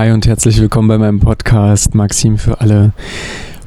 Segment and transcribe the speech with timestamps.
[0.00, 2.94] Hi und herzlich willkommen bei meinem Podcast Maxim für alle.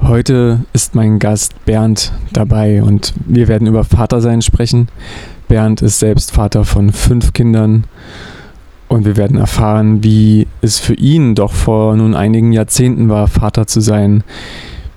[0.02, 4.88] Heute ist mein Gast Bernd dabei und wir werden über Vatersein sprechen.
[5.48, 7.84] Bernd ist selbst Vater von fünf Kindern
[8.88, 13.68] und wir werden erfahren, wie es für ihn doch vor nun einigen Jahrzehnten war, Vater
[13.68, 14.24] zu sein.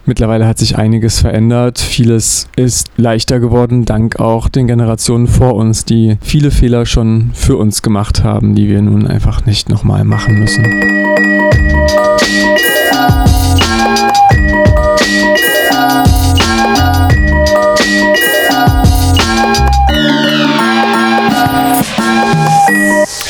[0.08, 1.80] Mittlerweile hat sich einiges verändert.
[1.80, 7.56] Vieles ist leichter geworden, dank auch den Generationen vor uns, die viele Fehler schon für
[7.56, 10.64] uns gemacht haben, die wir nun einfach nicht nochmal machen müssen.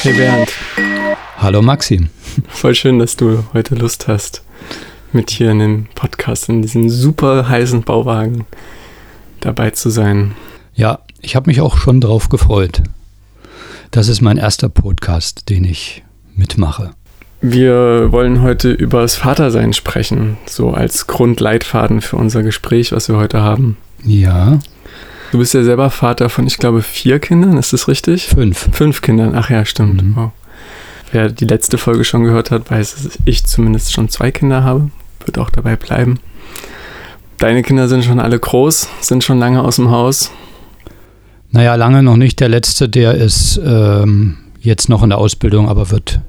[0.03, 0.53] Hey Bernd.
[1.39, 2.11] Hallo Maxim.
[2.49, 4.43] Voll schön, dass du heute Lust hast,
[5.17, 8.45] mit hier in dem Podcast, in diesem super heißen Bauwagen
[9.41, 10.35] dabei zu sein.
[10.75, 12.83] Ja, ich habe mich auch schon drauf gefreut.
[13.91, 16.91] Das ist mein erster Podcast, den ich mitmache.
[17.41, 23.17] Wir wollen heute über das Vatersein sprechen, so als Grundleitfaden für unser Gespräch, was wir
[23.17, 23.79] heute haben.
[24.05, 24.59] Ja.
[25.33, 28.27] Du bist ja selber Vater von, ich glaube, vier Kindern, ist das richtig?
[28.27, 28.69] Fünf.
[28.73, 30.03] Fünf Kindern, ach ja, stimmt.
[30.03, 30.17] Mhm.
[30.17, 30.33] Wow.
[31.13, 34.91] Wer die letzte Folge schon gehört hat, weiß, dass ich zumindest schon zwei Kinder habe.
[35.27, 36.19] Wird auch dabei bleiben.
[37.39, 40.31] Deine Kinder sind schon alle groß, sind schon lange aus dem Haus.
[41.51, 42.41] Naja, lange noch nicht.
[42.41, 46.21] Der letzte, der ist ähm, jetzt noch in der Ausbildung, aber wird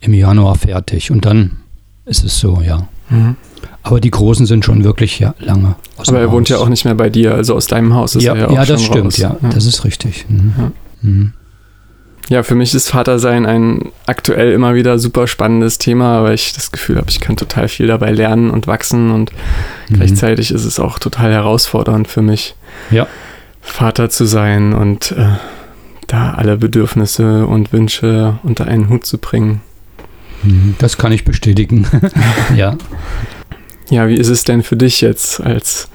[0.00, 1.10] im Januar fertig.
[1.10, 1.58] Und dann
[2.04, 2.88] ist es so, ja.
[3.10, 3.36] Mhm.
[3.82, 6.32] Aber die Großen sind schon wirklich ja, lange aus Aber er Haus.
[6.32, 8.48] wohnt ja auch nicht mehr bei dir, also aus deinem Haus ist ja, er ja
[8.48, 9.16] auch Ja, das stimmt, raus.
[9.18, 10.26] ja, ja, das ist richtig.
[10.28, 10.52] Mhm.
[10.58, 10.72] Ja.
[11.02, 11.32] Mhm.
[12.28, 12.42] Ja.
[12.42, 16.96] für mich ist Vatersein ein aktuell immer wieder super spannendes Thema, weil ich das Gefühl
[16.96, 19.32] habe, ich kann total viel dabei lernen und wachsen und
[19.88, 19.94] mhm.
[19.94, 22.54] gleichzeitig ist es auch total herausfordernd für mich,
[22.90, 23.06] ja.
[23.60, 25.36] Vater zu sein und äh,
[26.06, 29.62] da alle Bedürfnisse und Wünsche unter einen Hut zu bringen.
[30.42, 31.86] Mhm, das kann ich bestätigen.
[32.56, 32.76] ja.
[33.90, 35.88] Ja, wie ist es denn für dich jetzt als,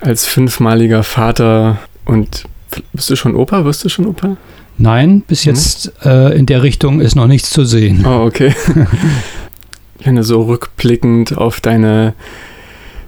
[0.00, 2.44] als fünfmaliger Vater und
[2.92, 3.64] bist du schon Opa?
[3.64, 4.36] Wirst du schon Opa?
[4.78, 8.04] Nein, bis jetzt äh, in der Richtung ist noch nichts zu sehen.
[8.06, 8.54] Oh, okay.
[10.04, 12.14] Wenn du so rückblickend auf deine,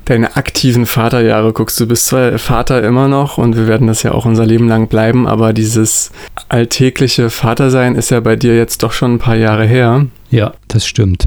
[0.04, 4.12] deine aktiven Vaterjahre guckst, du bist zwar Vater immer noch und wir werden das ja
[4.12, 6.12] auch unser Leben lang bleiben, aber dieses
[6.48, 10.06] alltägliche Vatersein ist ja bei dir jetzt doch schon ein paar Jahre her.
[10.30, 11.26] Ja, das stimmt.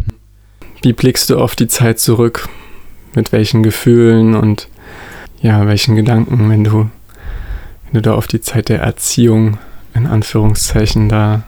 [0.81, 2.47] Wie blickst du auf die Zeit zurück?
[3.15, 4.69] Mit welchen Gefühlen und
[5.41, 6.89] ja, welchen Gedanken, wenn du,
[7.85, 9.57] wenn du da auf die Zeit der Erziehung
[9.97, 11.43] in Anführungszeichen da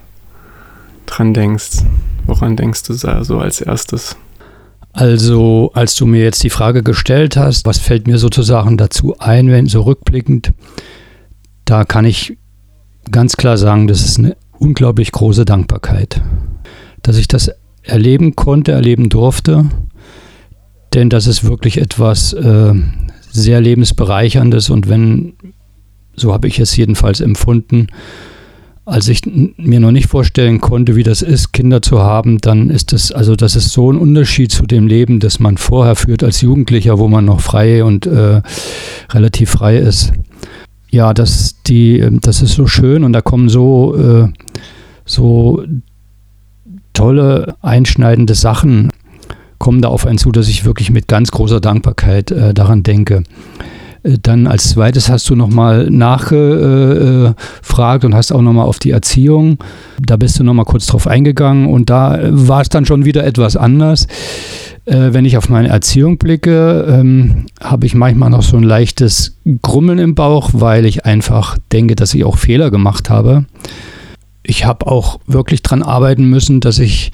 [1.06, 1.84] dran denkst?
[2.26, 4.18] Woran denkst du da so als erstes?
[4.92, 9.50] Also, als du mir jetzt die Frage gestellt hast, was fällt mir sozusagen dazu ein,
[9.50, 10.52] wenn so rückblickend,
[11.64, 12.38] da kann ich
[13.12, 16.22] ganz klar sagen, das ist eine unglaublich große Dankbarkeit,
[17.04, 17.52] dass ich das
[17.84, 19.66] erleben konnte, erleben durfte.
[20.96, 22.74] Denn das ist wirklich etwas äh,
[23.31, 25.34] sehr lebensbereicherndes und wenn,
[26.16, 27.88] so habe ich es jedenfalls empfunden,
[28.90, 32.92] als ich mir noch nicht vorstellen konnte, wie das ist, Kinder zu haben, dann ist
[32.92, 36.42] das, also das ist so ein Unterschied zu dem Leben, das man vorher führt als
[36.42, 38.42] Jugendlicher, wo man noch frei und äh,
[39.12, 40.14] relativ frei ist.
[40.90, 44.28] Ja, das, die, das ist so schön und da kommen so, äh,
[45.06, 45.64] so
[46.94, 48.90] tolle, einschneidende Sachen
[49.60, 53.24] kommen da auf einen zu, dass ich wirklich mit ganz großer Dankbarkeit äh, daran denke.
[54.04, 57.36] Äh, dann als zweites hast du nochmal nachgefragt
[58.06, 59.58] und hast auch nochmal auf die Erziehung.
[60.02, 63.56] Da bist du nochmal kurz drauf eingegangen und da war es dann schon wieder etwas
[63.56, 64.08] anders.
[64.86, 69.38] Äh, wenn ich auf meine Erziehung blicke, ähm, habe ich manchmal noch so ein leichtes
[69.62, 73.46] Grummeln im Bauch, weil ich einfach denke, dass ich auch Fehler gemacht habe
[74.50, 77.12] ich habe auch wirklich daran arbeiten müssen, dass ich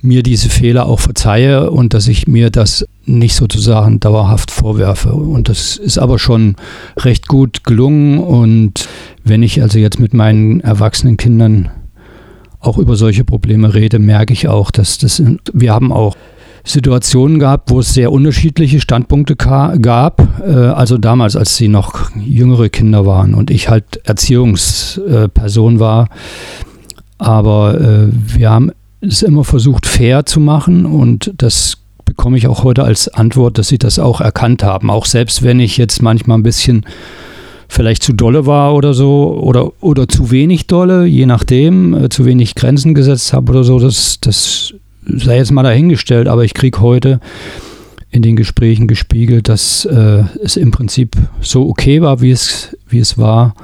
[0.00, 2.86] mir diese Fehler auch verzeihe und dass ich mir das
[3.18, 5.12] nicht sozusagen dauerhaft vorwerfe.
[5.12, 6.56] Und das ist aber schon
[6.98, 8.18] recht gut gelungen.
[8.18, 8.88] Und
[9.24, 11.70] wenn ich also jetzt mit meinen erwachsenen Kindern
[12.58, 15.22] auch über solche Probleme rede, merke ich auch, dass das,
[15.52, 16.16] wir haben auch
[16.62, 20.42] Situationen gehabt, wo es sehr unterschiedliche Standpunkte gab.
[20.46, 26.08] Äh, also damals, als sie noch jüngere Kinder waren und ich halt Erziehungsperson war
[27.20, 28.72] aber äh, wir haben
[29.02, 31.76] es immer versucht, fair zu machen und das
[32.10, 34.90] bekomme ich auch heute als Antwort, dass sie das auch erkannt haben.
[34.90, 36.84] Auch selbst wenn ich jetzt manchmal ein bisschen
[37.68, 42.24] vielleicht zu dolle war oder so oder, oder zu wenig dolle, je nachdem, äh, zu
[42.24, 44.74] wenig Grenzen gesetzt habe oder so, das, das
[45.06, 47.20] sei jetzt mal dahingestellt, aber ich kriege heute
[48.10, 52.98] in den Gesprächen gespiegelt, dass äh, es im Prinzip so okay war, wie es, wie
[52.98, 53.54] es war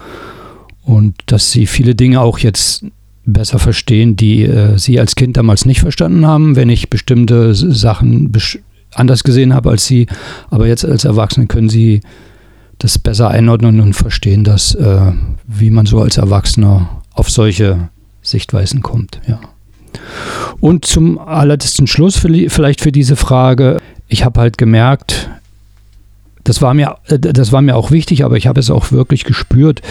[0.85, 2.85] und dass sie viele Dinge auch jetzt
[3.27, 8.33] besser verstehen, die äh, sie als Kind damals nicht verstanden haben, wenn ich bestimmte Sachen
[8.95, 10.07] anders gesehen habe als sie.
[10.49, 12.01] Aber jetzt als Erwachsene können sie
[12.79, 15.13] das besser einordnen und verstehen, dass, äh,
[15.47, 17.89] wie man so als Erwachsener auf solche
[18.23, 19.21] Sichtweisen kommt.
[19.27, 19.41] Ja.
[20.61, 23.79] Und zum allerletzten Schluss vielleicht für diese Frage,
[24.09, 25.31] ich habe halt gemerkt,
[26.47, 29.25] das war mir, äh, das war mir auch wichtig, aber ich habe es auch wirklich
[29.25, 29.83] gespürt,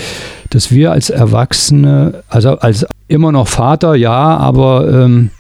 [0.50, 5.32] dass wir als Erwachsene, also als immer noch Vater, ja, aber ähm,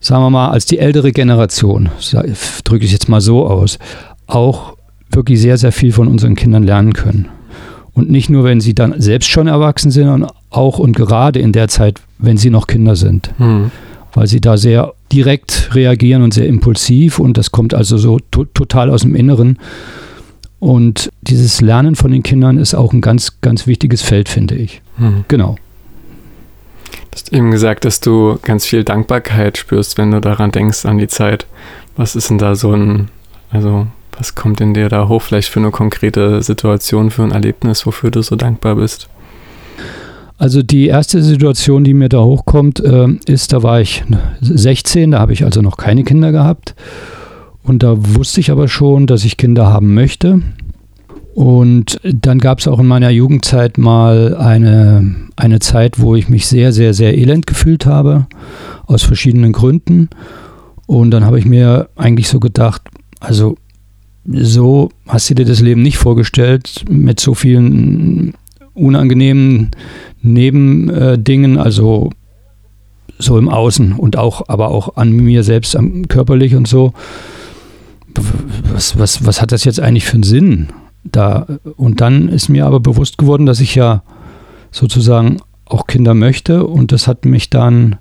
[0.00, 1.90] sagen wir mal, als die ältere Generation,
[2.64, 3.78] drücke ich jetzt mal so aus,
[4.26, 4.76] auch
[5.10, 7.28] wirklich sehr, sehr viel von unseren Kindern lernen können.
[7.94, 11.50] Und nicht nur, wenn sie dann selbst schon erwachsen sind, sondern auch und gerade in
[11.50, 13.30] der Zeit, wenn sie noch Kinder sind.
[13.38, 13.72] Hm.
[14.14, 18.44] Weil sie da sehr direkt reagieren und sehr impulsiv und das kommt also so to
[18.44, 19.58] total aus dem Inneren.
[20.60, 24.82] Und dieses Lernen von den Kindern ist auch ein ganz, ganz wichtiges Feld, finde ich.
[24.96, 25.24] Hm.
[25.28, 25.56] Genau.
[26.90, 30.98] Du hast eben gesagt, dass du ganz viel Dankbarkeit spürst, wenn du daran denkst, an
[30.98, 31.46] die Zeit.
[31.96, 33.08] Was ist denn da so ein,
[33.50, 37.86] also was kommt in dir da hoch, vielleicht für eine konkrete Situation, für ein Erlebnis,
[37.86, 39.08] wofür du so dankbar bist?
[40.38, 44.04] Also die erste Situation, die mir da hochkommt, äh, ist, da war ich
[44.40, 46.76] 16, da habe ich also noch keine Kinder gehabt.
[47.64, 50.40] Und da wusste ich aber schon, dass ich Kinder haben möchte.
[51.34, 56.46] Und dann gab es auch in meiner Jugendzeit mal eine, eine Zeit, wo ich mich
[56.46, 58.26] sehr, sehr, sehr elend gefühlt habe,
[58.86, 60.08] aus verschiedenen Gründen.
[60.86, 62.82] Und dann habe ich mir eigentlich so gedacht,
[63.20, 63.56] also
[64.24, 68.34] so hast du dir das Leben nicht vorgestellt, mit so vielen
[68.78, 69.70] unangenehmen
[70.22, 72.10] Nebendingen, also
[73.18, 75.76] so im Außen und auch, aber auch an mir selbst
[76.08, 76.92] körperlich und so.
[78.72, 80.68] Was, was, was hat das jetzt eigentlich für einen Sinn?
[81.04, 81.46] Da,
[81.76, 84.02] und dann ist mir aber bewusst geworden, dass ich ja
[84.70, 87.96] sozusagen auch Kinder möchte und das hat mich dann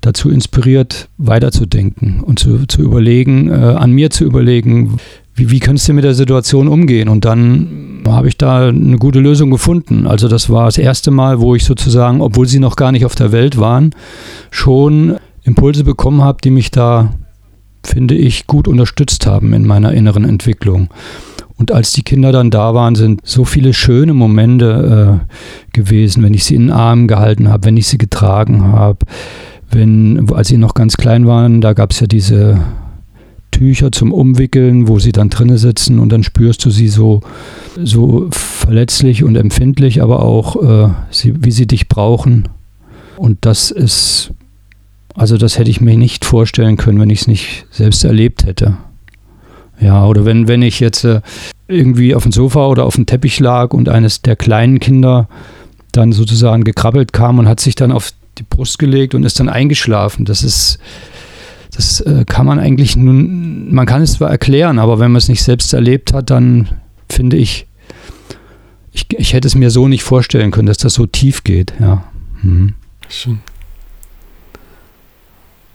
[0.00, 4.98] dazu inspiriert, weiterzudenken und zu, zu überlegen, äh, an mir zu überlegen,
[5.34, 7.08] wie, wie kannst du mit der Situation umgehen?
[7.08, 10.06] Und dann habe ich da eine gute Lösung gefunden.
[10.06, 13.14] Also das war das erste Mal, wo ich sozusagen, obwohl sie noch gar nicht auf
[13.14, 13.94] der Welt waren,
[14.50, 17.10] schon Impulse bekommen habe, die mich da,
[17.82, 20.88] finde ich, gut unterstützt haben in meiner inneren Entwicklung.
[21.56, 26.34] Und als die Kinder dann da waren, sind so viele schöne Momente äh, gewesen, wenn
[26.34, 28.98] ich sie in den Armen gehalten habe, wenn ich sie getragen habe.
[29.70, 32.60] Wenn, als sie noch ganz klein waren, da gab es ja diese
[33.54, 37.20] Tücher zum Umwickeln, wo sie dann drinnen sitzen und dann spürst du sie so,
[37.82, 42.48] so verletzlich und empfindlich, aber auch, äh, sie, wie sie dich brauchen.
[43.16, 44.32] Und das ist,
[45.14, 48.76] also das hätte ich mir nicht vorstellen können, wenn ich es nicht selbst erlebt hätte.
[49.80, 51.20] Ja, oder wenn, wenn ich jetzt äh,
[51.68, 55.28] irgendwie auf dem Sofa oder auf dem Teppich lag und eines der kleinen Kinder
[55.92, 59.48] dann sozusagen gekrabbelt kam und hat sich dann auf die Brust gelegt und ist dann
[59.48, 60.24] eingeschlafen.
[60.24, 60.78] Das ist,
[61.74, 65.28] das äh, kann man eigentlich nun, man kann es zwar erklären, aber wenn man es
[65.28, 66.68] nicht selbst erlebt hat, dann
[67.10, 67.66] finde ich,
[68.92, 72.04] ich, ich hätte es mir so nicht vorstellen können, dass das so tief geht, ja.
[72.42, 72.74] Mhm.
[73.08, 73.40] Schön.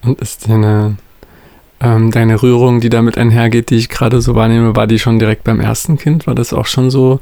[0.01, 0.95] Und ist deine,
[1.81, 5.43] ähm, deine Rührung, die damit einhergeht, die ich gerade so wahrnehme, war die schon direkt
[5.43, 6.27] beim ersten Kind?
[6.27, 7.19] War das auch schon so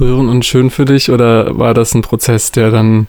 [0.00, 3.06] rührend und schön für dich oder war das ein Prozess, der dann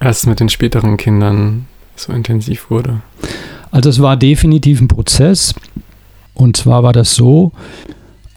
[0.00, 1.66] erst mit den späteren Kindern
[1.96, 3.00] so intensiv wurde?
[3.70, 5.54] Also es war definitiv ein Prozess.
[6.34, 7.52] Und zwar war das so,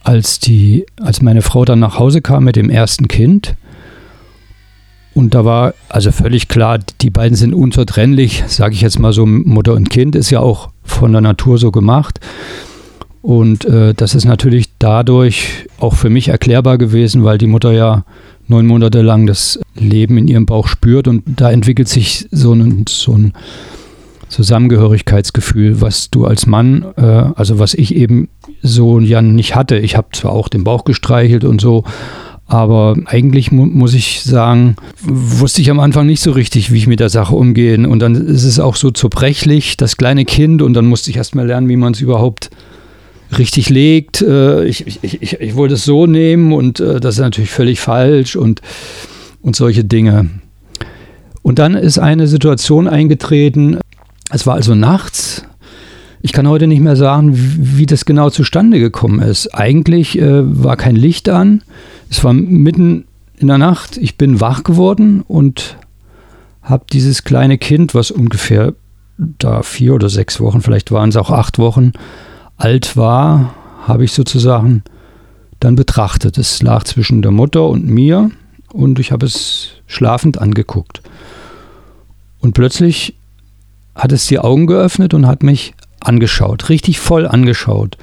[0.03, 3.55] als, die, als meine Frau dann nach Hause kam mit dem ersten Kind.
[5.13, 9.25] Und da war also völlig klar, die beiden sind unzertrennlich, sage ich jetzt mal so,
[9.25, 12.19] Mutter und Kind ist ja auch von der Natur so gemacht.
[13.21, 18.03] Und äh, das ist natürlich dadurch auch für mich erklärbar gewesen, weil die Mutter ja
[18.47, 22.85] neun Monate lang das Leben in ihrem Bauch spürt und da entwickelt sich so ein,
[22.87, 23.33] so ein
[24.31, 28.29] Zusammengehörigkeitsgefühl, was du als Mann, äh, also was ich eben
[28.61, 29.77] so ja nicht hatte.
[29.77, 31.83] Ich habe zwar auch den Bauch gestreichelt und so,
[32.47, 36.87] aber eigentlich mu muss ich sagen, wusste ich am Anfang nicht so richtig, wie ich
[36.87, 37.77] mit der Sache umgehe.
[37.87, 41.35] Und dann ist es auch so zerbrechlich, das kleine Kind, und dann musste ich erst
[41.35, 42.49] mal lernen, wie man es überhaupt
[43.37, 44.21] richtig legt.
[44.21, 47.79] Äh, ich, ich, ich, ich, wollte es so nehmen und äh, das ist natürlich völlig
[47.79, 48.61] falsch und,
[49.41, 50.29] und solche Dinge.
[51.41, 53.79] Und dann ist eine Situation eingetreten,
[54.31, 55.43] es war also nachts.
[56.21, 59.47] Ich kann heute nicht mehr sagen, wie das genau zustande gekommen ist.
[59.55, 61.63] Eigentlich äh, war kein Licht an.
[62.09, 63.05] Es war mitten
[63.37, 63.97] in der Nacht.
[63.97, 65.77] Ich bin wach geworden und
[66.61, 68.73] habe dieses kleine Kind, was ungefähr
[69.17, 71.91] da vier oder sechs Wochen, vielleicht waren es auch acht Wochen
[72.57, 73.53] alt war,
[73.87, 74.83] habe ich sozusagen
[75.59, 76.37] dann betrachtet.
[76.37, 78.31] Es lag zwischen der Mutter und mir
[78.71, 81.01] und ich habe es schlafend angeguckt.
[82.39, 83.15] Und plötzlich
[84.01, 87.97] hat es die Augen geöffnet und hat mich angeschaut, richtig voll angeschaut.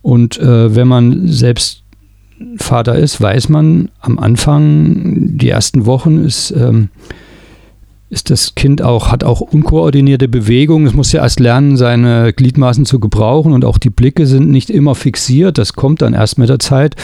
[0.00, 1.82] Und äh, wenn man selbst
[2.56, 6.88] Vater ist, weiß man am Anfang, die ersten Wochen ist, ähm,
[8.10, 10.86] ist das Kind auch, hat auch unkoordinierte Bewegungen.
[10.86, 14.70] Es muss ja erst lernen, seine Gliedmaßen zu gebrauchen und auch die Blicke sind nicht
[14.70, 15.58] immer fixiert.
[15.58, 16.94] Das kommt dann erst mit der Zeit.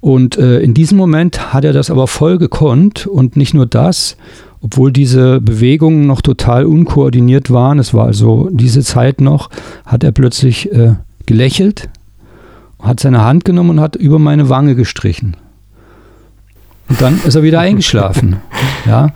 [0.00, 4.16] Und äh, in diesem Moment hat er das aber voll gekonnt und nicht nur das,
[4.62, 9.50] obwohl diese Bewegungen noch total unkoordiniert waren, es war also diese Zeit noch,
[9.84, 10.94] hat er plötzlich äh,
[11.26, 11.88] gelächelt,
[12.80, 15.36] hat seine Hand genommen und hat über meine Wange gestrichen.
[16.88, 18.36] Und dann ist er wieder eingeschlafen.
[18.86, 19.12] Ja.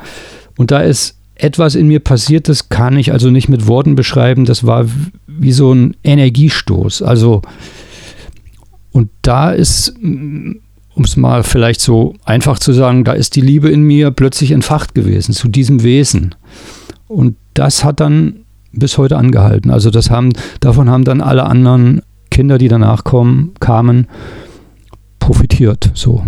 [0.57, 4.47] Und da ist etwas in mir passiert, das kann ich also nicht mit Worten beschreiben.
[4.47, 4.87] Das war
[5.27, 7.03] wie so ein Energiestoß.
[7.03, 7.43] Also,
[8.91, 9.95] und da ist
[10.97, 14.51] um es mal vielleicht so einfach zu sagen, da ist die Liebe in mir plötzlich
[14.51, 16.35] entfacht gewesen zu diesem Wesen.
[17.07, 18.41] Und das hat dann
[18.73, 19.71] bis heute angehalten.
[19.71, 22.01] Also das haben, davon haben dann alle anderen
[22.31, 24.07] Kinder, die danach kommen, kamen,
[25.19, 25.91] profitiert.
[25.93, 26.25] So.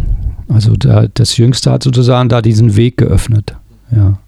[0.48, 3.56] Also da, das Jüngste hat sozusagen da diesen Weg geöffnet.
[3.90, 4.18] Ja.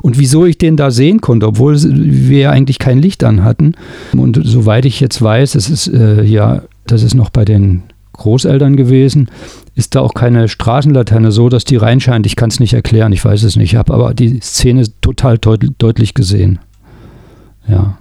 [0.00, 3.74] Und wieso ich den da sehen konnte, obwohl wir ja eigentlich kein Licht an hatten.
[4.16, 7.82] Und soweit ich jetzt weiß, es ist äh, ja, das ist noch bei den
[8.14, 9.28] Großeltern gewesen,
[9.76, 12.24] ist da auch keine Straßenlaterne so, dass die reinscheint.
[12.26, 13.74] Ich kann es nicht erklären, ich weiß es nicht.
[13.74, 16.58] Ich habe aber die Szene total deut deutlich gesehen.
[17.68, 17.98] Ja.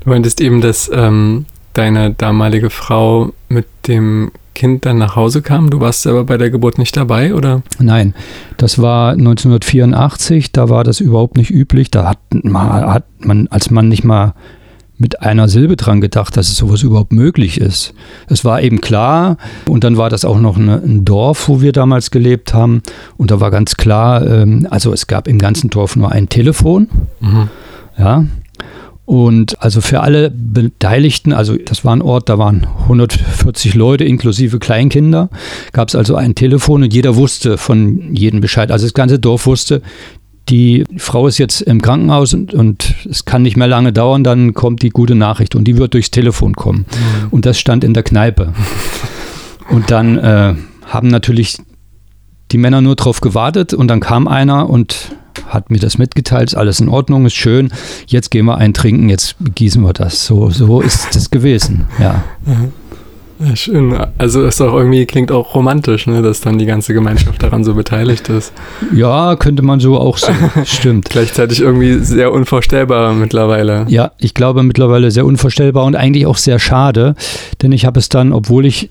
[0.00, 5.70] Du meintest eben, dass ähm, deine damalige Frau mit dem Kind dann nach Hause kam.
[5.70, 7.62] Du warst aber bei der Geburt nicht dabei, oder?
[7.78, 8.14] Nein,
[8.56, 10.50] das war 1984.
[10.50, 11.92] Da war das überhaupt nicht üblich.
[11.92, 14.34] Da hat man, hat man als Mann nicht mal
[15.02, 17.92] mit einer Silbe dran gedacht, dass es sowas überhaupt möglich ist.
[18.28, 19.36] Es war eben klar,
[19.68, 22.82] und dann war das auch noch eine, ein Dorf, wo wir damals gelebt haben,
[23.16, 26.88] und da war ganz klar, ähm, also es gab im ganzen Dorf nur ein Telefon,
[27.20, 27.48] mhm.
[27.98, 28.24] ja,
[29.04, 34.60] und also für alle Beteiligten, also das war ein Ort, da waren 140 Leute inklusive
[34.60, 35.28] Kleinkinder,
[35.72, 38.70] gab es also ein Telefon und jeder wusste von jedem Bescheid.
[38.70, 39.82] Also das ganze Dorf wusste,
[40.48, 44.54] die Frau ist jetzt im Krankenhaus und, und, es kann nicht mehr lange dauern, dann
[44.54, 46.86] kommt die gute Nachricht und die wird durchs Telefon kommen.
[46.90, 47.28] Mhm.
[47.30, 48.52] Und das stand in der Kneipe.
[49.70, 51.58] Und dann äh, haben natürlich
[52.50, 55.12] die Männer nur drauf gewartet und dann kam einer und
[55.46, 57.72] hat mir das mitgeteilt, ist alles in Ordnung, ist schön,
[58.06, 60.26] jetzt gehen wir eintrinken, jetzt gießen wir das.
[60.26, 62.22] So, so ist das gewesen, ja.
[62.44, 62.72] Mhm.
[63.44, 63.96] Ja, schön.
[64.18, 67.74] Also ist auch irgendwie, klingt auch romantisch, ne, dass dann die ganze Gemeinschaft daran so
[67.74, 68.52] beteiligt ist.
[68.94, 70.36] Ja, könnte man so auch sehen.
[70.64, 71.08] Stimmt.
[71.10, 73.86] Gleichzeitig irgendwie sehr unvorstellbar mittlerweile.
[73.88, 77.16] Ja, ich glaube mittlerweile sehr unvorstellbar und eigentlich auch sehr schade,
[77.62, 78.90] denn ich habe es dann, obwohl ich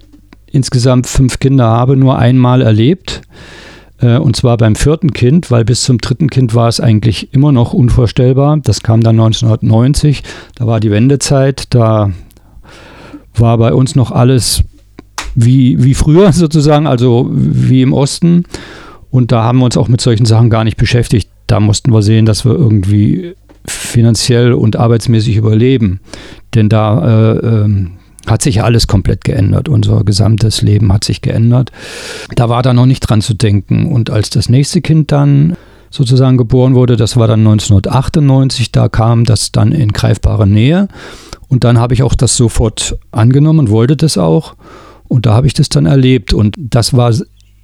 [0.51, 3.21] insgesamt fünf Kinder habe, nur einmal erlebt.
[4.01, 7.53] Äh, und zwar beim vierten Kind, weil bis zum dritten Kind war es eigentlich immer
[7.53, 8.57] noch unvorstellbar.
[8.61, 10.23] Das kam dann 1990.
[10.55, 11.73] Da war die Wendezeit.
[11.73, 12.11] Da
[13.35, 14.63] war bei uns noch alles
[15.35, 18.43] wie, wie früher sozusagen, also wie im Osten.
[19.09, 21.29] Und da haben wir uns auch mit solchen Sachen gar nicht beschäftigt.
[21.47, 23.35] Da mussten wir sehen, dass wir irgendwie
[23.65, 25.99] finanziell und arbeitsmäßig überleben.
[26.55, 27.87] Denn da äh, äh,
[28.27, 29.67] hat sich alles komplett geändert.
[29.67, 31.71] Unser gesamtes Leben hat sich geändert.
[32.35, 33.91] Da war da noch nicht dran zu denken.
[33.91, 35.57] Und als das nächste Kind dann
[35.91, 40.87] sozusagen geboren wurde, das war dann 1998, da kam das dann in greifbare Nähe.
[41.49, 44.55] Und dann habe ich auch das sofort angenommen und wollte das auch.
[45.07, 46.33] Und da habe ich das dann erlebt.
[46.33, 47.13] Und das war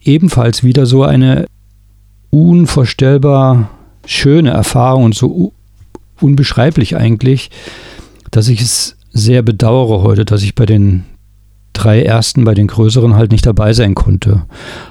[0.03, 1.45] ebenfalls wieder so eine
[2.29, 3.69] unvorstellbar
[4.05, 5.53] schöne Erfahrung und so
[6.19, 7.49] unbeschreiblich eigentlich,
[8.31, 11.05] dass ich es sehr bedauere heute, dass ich bei den
[11.71, 14.43] drei ersten, bei den größeren halt nicht dabei sein konnte.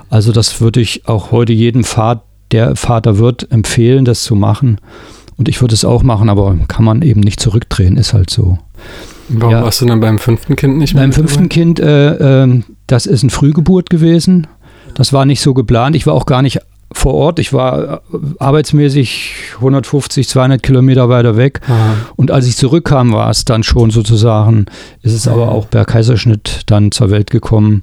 [0.09, 2.23] Also das würde ich auch heute jedem Vater,
[2.53, 4.79] der Vater wird, empfehlen, das zu machen.
[5.37, 8.59] Und ich würde es auch machen, aber kann man eben nicht zurückdrehen, ist halt so.
[9.29, 9.63] Warum ja.
[9.63, 11.03] warst du dann beim fünften Kind nicht mehr?
[11.03, 11.49] Beim fünften?
[11.49, 14.47] Kind, äh, äh, das ist eine Frühgeburt gewesen.
[14.95, 15.97] Das war nicht so geplant.
[15.97, 16.61] Ich war auch gar nicht
[16.93, 17.39] vor Ort.
[17.39, 17.99] Ich war äh,
[18.39, 21.61] arbeitsmäßig 150, 200 Kilometer weiter weg.
[21.69, 21.95] Aha.
[22.15, 24.67] Und als ich zurückkam, war es dann schon sozusagen,
[25.03, 27.83] ist es aber auch per Kaiserschnitt dann zur Welt gekommen.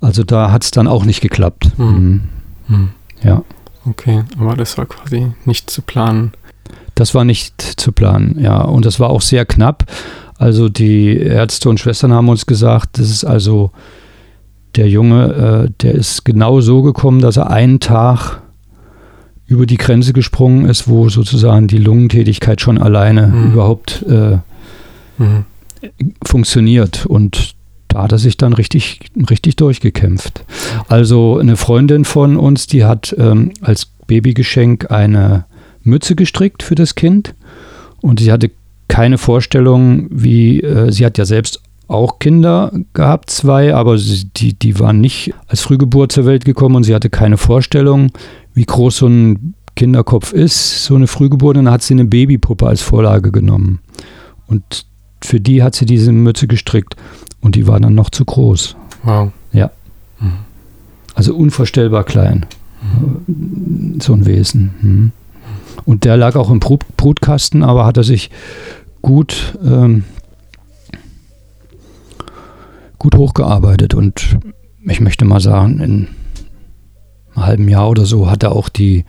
[0.00, 1.68] Also da hat es dann auch nicht geklappt.
[1.76, 1.86] Hm.
[1.86, 2.20] Mhm.
[2.68, 2.88] Mhm.
[3.22, 3.42] Ja.
[3.88, 6.32] Okay, aber das war quasi nicht zu planen.
[6.94, 8.60] Das war nicht zu planen, ja.
[8.62, 9.84] Und das war auch sehr knapp.
[10.38, 13.70] Also die Ärzte und Schwestern haben uns gesagt, das ist also
[14.76, 18.42] der Junge, äh, der ist genau so gekommen, dass er einen Tag
[19.46, 23.52] über die Grenze gesprungen ist, wo sozusagen die Lungentätigkeit schon alleine mhm.
[23.52, 24.38] überhaupt äh,
[25.18, 25.44] mhm.
[26.24, 27.06] funktioniert.
[27.06, 27.55] Und
[27.96, 29.00] da hat er sich dann richtig,
[29.30, 30.44] richtig durchgekämpft.
[30.86, 35.46] Also eine Freundin von uns, die hat ähm, als Babygeschenk eine
[35.82, 37.34] Mütze gestrickt für das Kind
[38.02, 38.50] und sie hatte
[38.88, 44.52] keine Vorstellung, wie, äh, sie hat ja selbst auch Kinder gehabt, zwei, aber sie, die,
[44.52, 48.10] die waren nicht als Frühgeburt zur Welt gekommen und sie hatte keine Vorstellung,
[48.52, 52.66] wie groß so ein Kinderkopf ist, so eine Frühgeburt, und dann hat sie eine Babypuppe
[52.66, 53.78] als Vorlage genommen.
[54.48, 54.84] Und
[55.22, 56.94] für die hat sie diese Mütze gestrickt
[57.46, 58.76] und die war dann noch zu groß.
[59.04, 59.30] Wow.
[59.52, 59.70] Ja.
[60.18, 60.32] Mhm.
[61.14, 62.44] Also unvorstellbar klein.
[62.82, 64.00] Mhm.
[64.00, 64.74] So ein Wesen.
[64.80, 65.12] Mhm.
[65.84, 68.30] Und der lag auch im Brutkasten, aber hat er sich
[69.00, 70.02] gut, ähm,
[72.98, 73.94] gut hochgearbeitet.
[73.94, 74.38] Und
[74.82, 76.08] ich möchte mal sagen, in
[77.36, 79.04] einem halben Jahr oder so hat er auch die,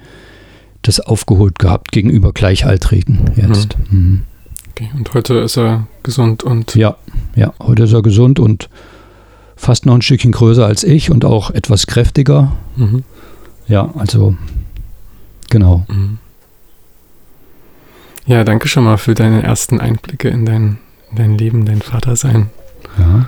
[0.84, 3.76] das aufgeholt gehabt gegenüber Gleichaltrigen jetzt.
[3.90, 4.24] Mhm.
[4.78, 6.76] Okay, und heute ist er gesund und.
[6.76, 6.98] Ja,
[7.36, 8.70] ja, heute ist er gesund und
[9.56, 12.52] fast noch ein Stückchen größer als ich und auch etwas kräftiger.
[12.76, 13.04] Mhm.
[13.68, 14.36] Ja, also
[15.50, 15.84] genau.
[15.88, 16.20] Mhm.
[18.28, 20.78] Ja, danke schon mal für deine ersten Einblicke in dein,
[21.10, 22.52] in dein Leben, dein Vatersein.
[23.00, 23.28] Ja.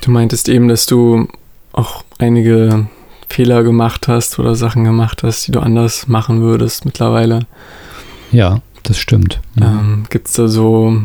[0.00, 1.28] Du meintest eben, dass du
[1.70, 2.88] auch einige
[3.28, 7.46] Fehler gemacht hast oder Sachen gemacht hast, die du anders machen würdest mittlerweile.
[8.32, 9.40] Ja, das stimmt.
[9.60, 11.02] Ähm, Gibt es da so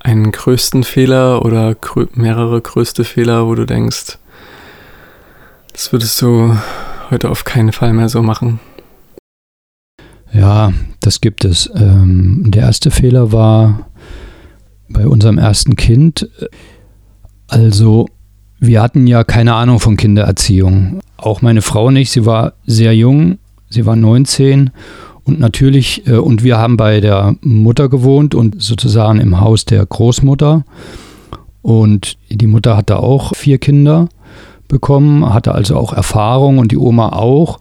[0.00, 4.18] einen größten Fehler oder grö mehrere größte Fehler, wo du denkst,
[5.72, 6.56] das würdest du
[7.10, 8.58] heute auf keinen Fall mehr so machen?
[10.32, 11.70] Ja, das gibt es.
[11.74, 13.90] Ähm, der erste Fehler war
[14.88, 16.28] bei unserem ersten Kind.
[17.46, 18.06] Also,
[18.58, 21.00] wir hatten ja keine Ahnung von Kindererziehung.
[21.16, 22.10] Auch meine Frau nicht.
[22.10, 23.38] Sie war sehr jung.
[23.68, 24.70] Sie war 19.
[25.24, 29.84] Und natürlich, äh, und wir haben bei der Mutter gewohnt und sozusagen im Haus der
[29.84, 30.64] Großmutter.
[31.62, 34.08] Und die Mutter hatte auch vier Kinder
[34.68, 37.58] bekommen, hatte also auch Erfahrung und die Oma auch.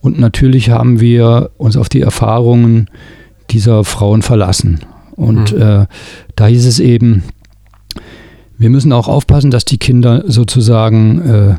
[0.00, 2.88] Und natürlich haben wir uns auf die Erfahrungen
[3.50, 4.80] dieser Frauen verlassen.
[5.14, 5.62] Und mhm.
[5.62, 5.86] äh,
[6.34, 7.22] da hieß es eben,
[8.58, 11.56] wir müssen auch aufpassen, dass die Kinder sozusagen äh,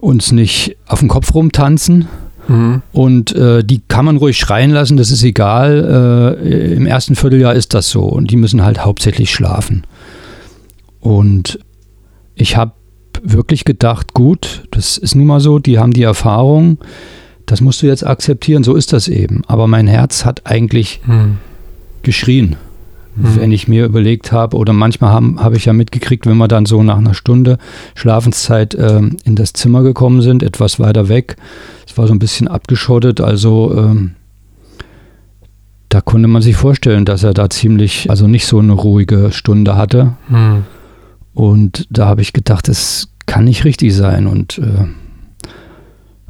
[0.00, 2.08] uns nicht auf den Kopf rumtanzen.
[2.50, 2.82] Mhm.
[2.92, 6.36] Und äh, die kann man ruhig schreien lassen, das ist egal.
[6.42, 8.02] Äh, Im ersten Vierteljahr ist das so.
[8.02, 9.84] Und die müssen halt hauptsächlich schlafen.
[11.00, 11.58] Und
[12.34, 12.72] ich habe
[13.22, 16.78] wirklich gedacht, gut, das ist nun mal so, die haben die Erfahrung
[17.50, 19.42] das musst du jetzt akzeptieren, so ist das eben.
[19.48, 21.38] Aber mein Herz hat eigentlich hm.
[22.02, 22.56] geschrien,
[23.16, 26.64] wenn ich mir überlegt habe, oder manchmal habe hab ich ja mitgekriegt, wenn wir dann
[26.64, 27.58] so nach einer Stunde
[27.96, 31.36] Schlafenszeit ähm, in das Zimmer gekommen sind, etwas weiter weg.
[31.90, 34.12] Es war so ein bisschen abgeschottet, also ähm,
[35.88, 39.74] da konnte man sich vorstellen, dass er da ziemlich, also nicht so eine ruhige Stunde
[39.74, 40.14] hatte.
[40.28, 40.62] Hm.
[41.34, 44.28] Und da habe ich gedacht, das kann nicht richtig sein.
[44.28, 44.86] Und äh,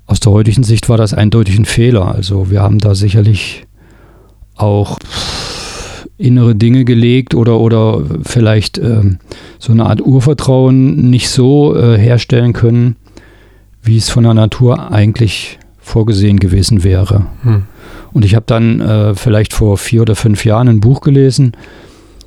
[0.06, 2.14] aus der heutigen Sicht war das eindeutig ein Fehler.
[2.14, 3.66] Also wir haben da sicherlich
[4.56, 4.98] auch
[6.16, 9.18] innere Dinge gelegt oder, oder vielleicht ähm,
[9.58, 12.96] so eine Art Urvertrauen nicht so äh, herstellen können,
[13.82, 17.26] wie es von der Natur eigentlich vorgesehen gewesen wäre.
[17.42, 17.64] Hm.
[18.12, 21.52] Und ich habe dann äh, vielleicht vor vier oder fünf Jahren ein Buch gelesen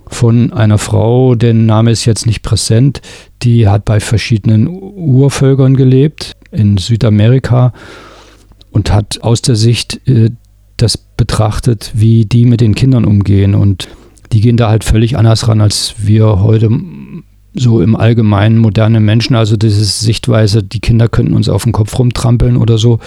[0.08, 3.02] von einer Frau, deren Name ist jetzt nicht präsent,
[3.42, 7.74] die hat bei verschiedenen Urvölkern gelebt in Südamerika
[8.72, 10.32] und hat aus der Sicht äh,
[10.78, 13.56] das betrachtet, wie die mit den Kindern umgehen.
[13.56, 13.88] Und
[14.32, 16.70] die gehen da halt völlig anders ran, als wir heute
[17.54, 19.36] so im allgemeinen moderne Menschen.
[19.36, 23.00] Also diese Sichtweise, die Kinder könnten uns auf den Kopf rumtrampeln oder so,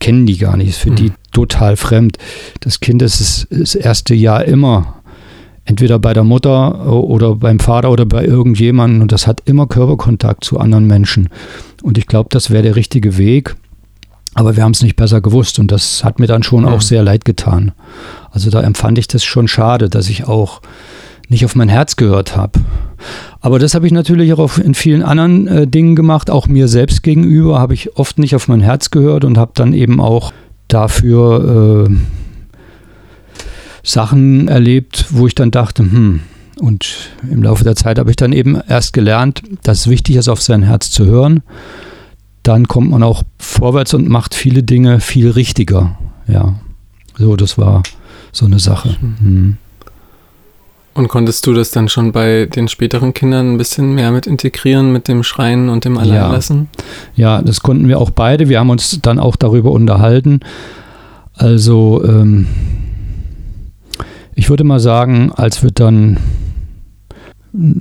[0.00, 0.70] kennen die gar nicht.
[0.70, 0.96] Ist für mhm.
[0.96, 2.18] die total fremd.
[2.60, 5.02] Das Kind ist das erste Jahr immer
[5.64, 10.44] entweder bei der Mutter oder beim Vater oder bei irgendjemandem und das hat immer Körperkontakt
[10.44, 11.28] zu anderen Menschen.
[11.82, 13.54] Und ich glaube, das wäre der richtige Weg.
[14.34, 17.02] Aber wir haben es nicht besser gewusst und das hat mir dann schon auch sehr
[17.02, 17.72] leid getan.
[18.30, 20.62] Also da empfand ich das schon schade, dass ich auch
[21.28, 22.58] nicht auf mein Herz gehört habe.
[23.42, 26.30] Aber das habe ich natürlich auch in vielen anderen äh, Dingen gemacht.
[26.30, 29.74] Auch mir selbst gegenüber habe ich oft nicht auf mein Herz gehört und habe dann
[29.74, 30.32] eben auch
[30.68, 31.94] dafür äh,
[33.82, 36.20] Sachen erlebt, wo ich dann dachte, hm,
[36.60, 40.28] und im Laufe der Zeit habe ich dann eben erst gelernt, dass es wichtig ist,
[40.28, 41.42] auf sein Herz zu hören.
[42.44, 45.98] Dann kommt man auch vorwärts und macht viele Dinge viel richtiger.
[46.28, 46.54] Ja,
[47.18, 47.82] so, das war
[48.30, 48.96] so eine Sache.
[49.00, 49.56] Mhm.
[50.94, 54.92] Und konntest du das dann schon bei den späteren Kindern ein bisschen mehr mit integrieren,
[54.92, 56.68] mit dem Schreien und dem Alleinlassen?
[57.14, 58.48] Ja, ja das konnten wir auch beide.
[58.48, 60.40] Wir haben uns dann auch darüber unterhalten.
[61.34, 62.46] Also, ähm,
[64.34, 66.18] ich würde mal sagen, als wir dann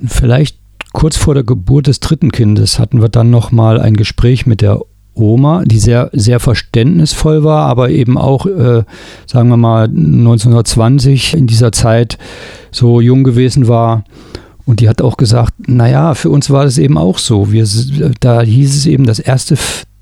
[0.08, 0.58] vielleicht
[0.94, 4.62] kurz vor der Geburt des dritten Kindes hatten wir dann noch mal ein Gespräch mit
[4.62, 4.82] der
[5.14, 8.84] Oma, die sehr, sehr verständnisvoll war, aber eben auch, äh,
[9.28, 12.18] sagen wir mal, 1920 in dieser Zeit
[12.72, 14.04] so jung gewesen war.
[14.66, 17.52] Und die hat auch gesagt, naja, für uns war das eben auch so.
[17.52, 17.68] Wir,
[18.20, 19.58] da hieß es eben das erste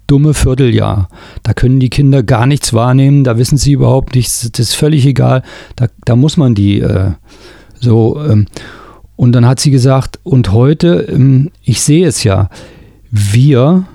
[0.05, 1.09] dumme Vierteljahr.
[1.43, 5.05] Da können die Kinder gar nichts wahrnehmen, da wissen sie überhaupt nichts, das ist völlig
[5.05, 5.43] egal.
[5.75, 7.11] Da, da muss man die äh,
[7.79, 8.19] so.
[8.23, 8.45] Ähm,
[9.15, 12.49] und dann hat sie gesagt, und heute, ähm, ich sehe es ja,
[13.11, 13.85] wir,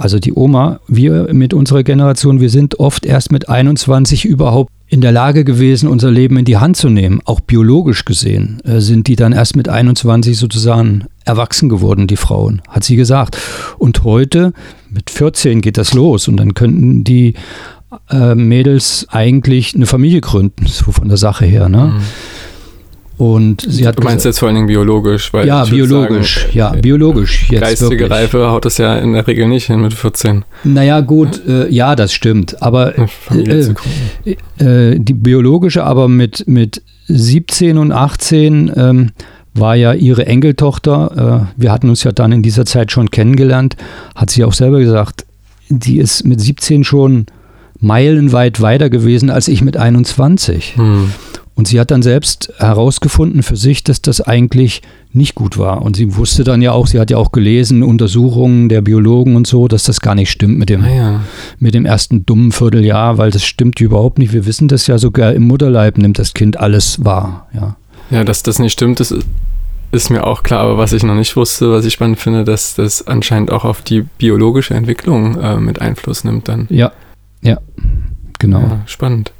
[0.00, 5.00] also die Oma, wir mit unserer Generation, wir sind oft erst mit 21 überhaupt in
[5.00, 7.20] der Lage gewesen, unser Leben in die Hand zu nehmen.
[7.24, 12.62] Auch biologisch gesehen äh, sind die dann erst mit 21 sozusagen erwachsen geworden, die Frauen,
[12.68, 13.36] hat sie gesagt.
[13.78, 14.52] Und heute,
[14.88, 17.34] mit 14 geht das los und dann könnten die
[18.10, 21.68] äh, Mädels eigentlich eine Familie gründen, so von der Sache her.
[21.68, 21.92] Ne?
[21.94, 22.00] Mhm.
[23.20, 26.70] Und sie hat du meinst jetzt vor allen Dingen biologisch, weil ja biologisch, sagen, ja
[26.70, 27.50] biologisch.
[27.50, 28.10] Jetzt geistige wirklich.
[28.10, 30.46] Reife haut es ja in der Regel nicht hin mit 14.
[30.64, 32.94] Naja gut, äh, ja das stimmt, aber
[33.30, 33.74] äh,
[34.58, 39.10] äh, die biologische, aber mit mit 17 und 18 ähm,
[39.52, 41.50] war ja ihre Enkeltochter.
[41.58, 43.76] Äh, wir hatten uns ja dann in dieser Zeit schon kennengelernt,
[44.14, 45.26] hat sie auch selber gesagt,
[45.68, 47.26] die ist mit 17 schon
[47.80, 50.76] meilenweit weiter gewesen als ich mit 21.
[50.76, 51.12] Hm.
[51.60, 54.80] Und sie hat dann selbst herausgefunden für sich, dass das eigentlich
[55.12, 55.82] nicht gut war.
[55.82, 59.46] Und sie wusste dann ja auch, sie hat ja auch gelesen, Untersuchungen der Biologen und
[59.46, 61.20] so, dass das gar nicht stimmt mit dem, ah ja.
[61.58, 64.32] mit dem ersten dummen Vierteljahr, weil das stimmt überhaupt nicht.
[64.32, 67.46] Wir wissen das ja sogar im Mutterleib nimmt das Kind alles wahr.
[67.52, 67.76] Ja,
[68.08, 69.14] ja dass das nicht stimmt, das
[69.92, 70.62] ist mir auch klar.
[70.62, 73.82] Aber was ich noch nicht wusste, was ich spannend finde, dass das anscheinend auch auf
[73.82, 76.68] die biologische Entwicklung äh, mit Einfluss nimmt dann.
[76.70, 76.92] Ja,
[77.42, 77.58] ja,
[78.38, 78.60] genau.
[78.60, 79.32] Ja, spannend.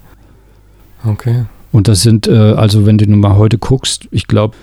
[1.03, 1.47] Okay.
[1.73, 4.55] Und das sind, äh, also wenn du nun mal heute guckst, ich glaube,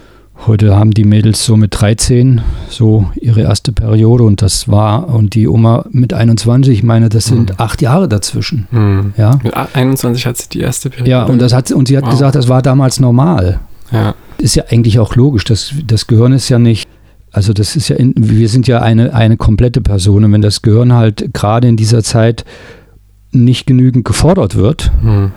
[0.46, 5.34] heute haben die Mädels so mit 13 so ihre erste Periode und das war, und
[5.34, 7.56] die Oma mit 21, ich meine, das sind mhm.
[7.58, 8.68] acht Jahre dazwischen.
[8.72, 9.14] Mhm.
[9.18, 9.40] Ja?
[9.42, 11.10] Mit 21 hat sie die erste Periode.
[11.10, 12.12] Ja, und, das hat, und sie hat wow.
[12.12, 13.60] gesagt, das war damals normal.
[13.92, 14.16] Ja.
[14.38, 16.88] Ist ja eigentlich auch logisch, das, das Gehirn ist ja nicht
[17.30, 20.62] also das ist ja, in, wir sind ja eine, eine komplette Person und wenn das
[20.62, 22.46] Gehirn halt gerade in dieser Zeit
[23.32, 25.34] nicht genügend gefordert wird, mhm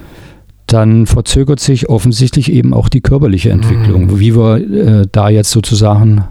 [0.72, 4.20] dann verzögert sich offensichtlich eben auch die körperliche Entwicklung, mhm.
[4.20, 6.24] wie wir äh, da jetzt sozusagen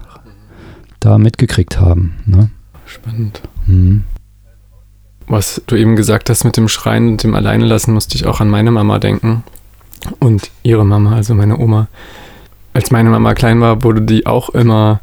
[1.00, 2.16] da mitgekriegt haben.
[2.26, 2.50] Ne?
[2.86, 3.42] Spannend.
[3.68, 4.04] Mhm.
[5.28, 8.50] Was du eben gesagt hast mit dem Schreien und dem Alleinelassen, musste ich auch an
[8.50, 9.44] meine Mama denken.
[10.20, 11.88] Und ihre Mama, also meine Oma.
[12.74, 15.02] Als meine Mama klein war, wurde die auch immer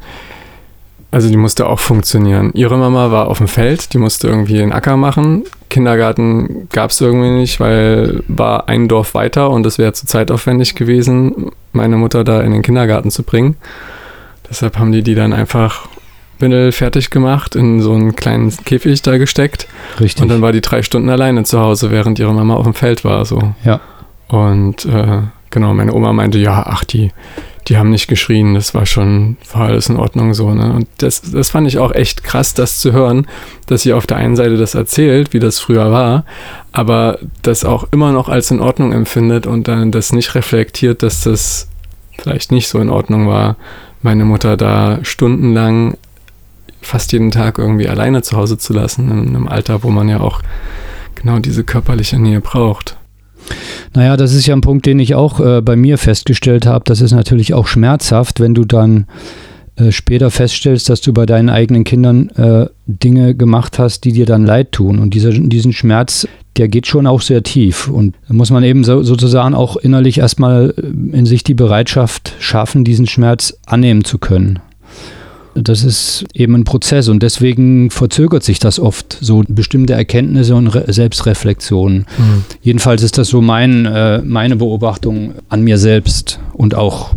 [1.11, 2.51] also die musste auch funktionieren.
[2.55, 5.45] Ihre Mama war auf dem Feld, die musste irgendwie den Acker machen.
[5.71, 10.75] Kindergarten gab es irgendwie nicht, weil war ein Dorf weiter und es wäre zu zeitaufwendig
[10.75, 13.57] gewesen, meine Mutter da in den Kindergarten zu bringen.
[14.49, 15.89] Deshalb haben die die dann einfach
[16.39, 19.67] Bindel fertig gemacht, in so einen kleinen Käfig da gesteckt.
[20.01, 20.23] Richtig.
[20.23, 23.05] Und dann war die drei Stunden alleine zu Hause, während ihre Mama auf dem Feld
[23.05, 23.25] war.
[23.25, 23.55] So.
[23.65, 23.81] Ja.
[24.29, 27.11] Und äh, genau, meine Oma meinte, ja, ach, die,
[27.69, 30.55] die haben nicht geschrien, das war schon, war alles in Ordnung so.
[30.55, 30.73] Ne?
[30.73, 33.27] Und das, das fand ich auch echt krass, das zu hören,
[33.67, 36.25] dass sie auf der einen Seite das erzählt, wie das früher war,
[36.73, 41.23] aber das auch immer noch als in Ordnung empfindet und dann das nicht reflektiert, dass
[41.23, 41.69] das
[42.17, 43.57] vielleicht nicht so in Ordnung war,
[44.01, 45.97] meine Mutter da stundenlang
[46.81, 50.21] fast jeden Tag irgendwie alleine zu Hause zu lassen, in einem Alter, wo man ja
[50.21, 50.41] auch
[51.17, 52.97] genau diese körperliche Nähe braucht.
[53.95, 56.85] Naja, das ist ja ein Punkt, den ich auch äh, bei mir festgestellt habe.
[56.87, 59.07] Das ist natürlich auch schmerzhaft, wenn du dann
[59.77, 64.27] äh, später feststellst, dass du bei deinen eigenen Kindern äh, Dinge gemacht hast, die dir
[64.27, 64.99] dann leid tun.
[64.99, 67.89] Und dieser, diesen Schmerz, der geht schon auch sehr tief.
[67.89, 72.35] Und da muss man eben so, sozusagen auch innerlich erstmal äh, in sich die Bereitschaft
[72.39, 74.61] schaffen, diesen Schmerz annehmen zu können.
[75.57, 80.69] Das ist eben ein Prozess und deswegen verzögert sich das oft, so bestimmte Erkenntnisse und
[80.69, 82.07] Re Selbstreflexionen.
[82.19, 82.45] Mhm.
[82.63, 87.15] Jedenfalls ist das so mein, äh, meine Beobachtung an mir selbst und auch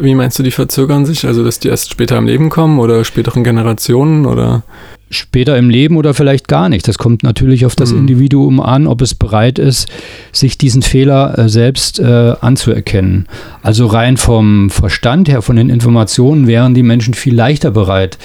[0.00, 1.26] wie meinst du, die verzögern sich?
[1.26, 4.62] Also, dass die erst später im Leben kommen oder späteren Generationen oder?
[5.10, 6.86] Später im Leben oder vielleicht gar nicht.
[6.88, 8.00] Das kommt natürlich auf das mhm.
[8.00, 9.88] Individuum an, ob es bereit ist,
[10.32, 13.26] sich diesen Fehler äh, selbst äh, anzuerkennen.
[13.62, 18.18] Also rein vom Verstand her, von den Informationen wären die Menschen viel leichter bereit,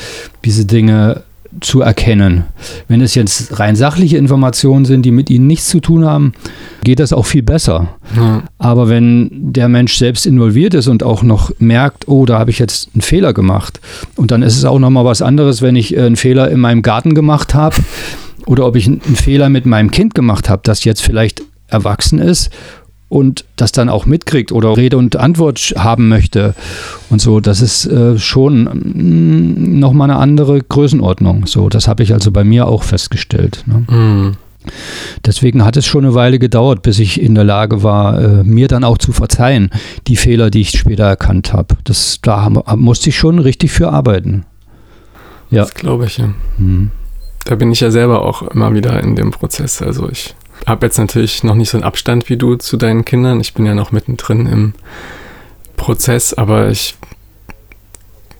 [0.43, 1.23] diese Dinge
[1.61, 2.45] zu erkennen.
[2.87, 6.33] Wenn es jetzt rein sachliche Informationen sind, die mit ihnen nichts zu tun haben,
[6.83, 7.95] geht das auch viel besser.
[8.15, 8.43] Ja.
[8.57, 12.59] Aber wenn der Mensch selbst involviert ist und auch noch merkt, oh, da habe ich
[12.59, 13.79] jetzt einen Fehler gemacht,
[14.15, 16.81] und dann ist es auch nochmal was anderes, wenn ich äh, einen Fehler in meinem
[16.81, 17.77] Garten gemacht habe
[18.45, 22.49] oder ob ich einen Fehler mit meinem Kind gemacht habe, das jetzt vielleicht erwachsen ist
[23.13, 26.55] und das dann auch mitkriegt oder Rede und Antwort haben möchte
[27.11, 31.45] und so, das ist äh, schon mm, nochmal eine andere Größenordnung.
[31.45, 33.63] So, das habe ich also bei mir auch festgestellt.
[33.67, 33.85] Ne?
[33.87, 34.31] Mhm.
[35.25, 38.67] Deswegen hat es schon eine Weile gedauert, bis ich in der Lage war, äh, mir
[38.67, 39.69] dann auch zu verzeihen,
[40.07, 41.75] die Fehler, die ich später erkannt habe.
[41.83, 44.45] Das, da musste ich schon richtig für arbeiten.
[45.51, 45.63] Ja.
[45.63, 46.33] Das glaube ich, ja.
[46.57, 46.89] Mhm.
[47.45, 49.81] Da bin ich ja selber auch immer wieder in dem Prozess.
[49.81, 50.33] Also ich
[50.65, 53.39] habe jetzt natürlich noch nicht so einen Abstand wie du zu deinen Kindern.
[53.39, 54.73] Ich bin ja noch mittendrin im
[55.75, 56.95] Prozess, aber ich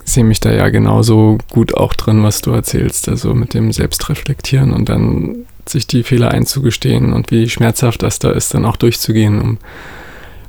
[0.05, 3.09] sehe mich da ja genauso gut auch drin, was du erzählst.
[3.09, 8.31] Also mit dem Selbstreflektieren und dann sich die Fehler einzugestehen und wie schmerzhaft das da
[8.31, 9.57] ist, dann auch durchzugehen, um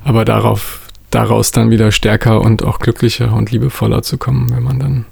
[0.02, 4.80] aber darauf, daraus dann wieder stärker und auch glücklicher und liebevoller zu kommen, wenn man
[4.80, 5.04] dann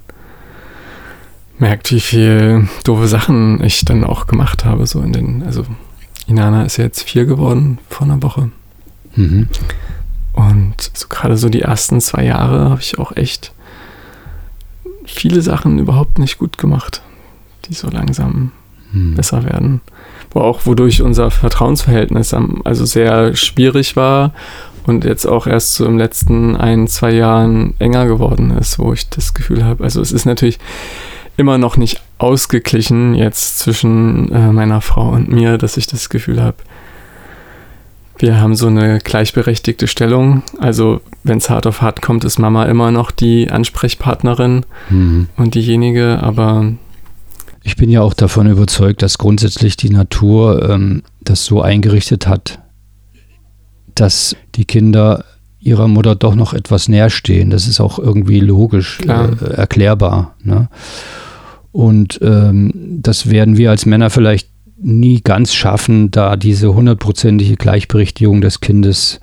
[1.58, 5.64] merkt, wie viel doofe Sachen ich dann auch gemacht habe, so in den, also
[6.32, 8.50] Inana ist jetzt vier geworden vor einer Woche.
[9.14, 9.48] Mhm.
[10.32, 13.52] Und so gerade so die ersten zwei Jahre habe ich auch echt
[15.04, 17.02] viele Sachen überhaupt nicht gut gemacht,
[17.66, 18.52] die so langsam
[18.92, 19.14] hm.
[19.14, 19.82] besser werden.
[20.30, 24.32] Wo auch wodurch unser Vertrauensverhältnis also sehr schwierig war
[24.86, 29.10] und jetzt auch erst so im letzten ein, zwei Jahren enger geworden ist, wo ich
[29.10, 30.58] das Gefühl habe, also es ist natürlich
[31.36, 36.42] immer noch nicht ausgeglichen jetzt zwischen äh, meiner Frau und mir, dass ich das Gefühl
[36.42, 36.58] habe,
[38.18, 40.42] wir haben so eine gleichberechtigte Stellung.
[40.58, 45.28] Also wenn es hart auf hart kommt, ist Mama immer noch die Ansprechpartnerin mhm.
[45.36, 46.72] und diejenige, aber
[47.64, 52.60] ich bin ja auch davon überzeugt, dass grundsätzlich die Natur ähm, das so eingerichtet hat,
[53.94, 55.24] dass die Kinder
[55.62, 57.50] ihrer Mutter doch noch etwas näher stehen.
[57.50, 60.34] Das ist auch irgendwie logisch äh, erklärbar.
[60.42, 60.68] Ne?
[61.70, 64.48] Und ähm, das werden wir als Männer vielleicht
[64.80, 69.20] nie ganz schaffen, da diese hundertprozentige Gleichberechtigung des Kindes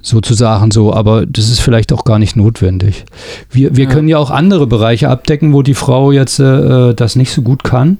[0.00, 3.04] sozusagen so, aber das ist vielleicht auch gar nicht notwendig.
[3.50, 3.90] Wir, wir ja.
[3.90, 7.64] können ja auch andere Bereiche abdecken, wo die Frau jetzt äh, das nicht so gut
[7.64, 7.98] kann.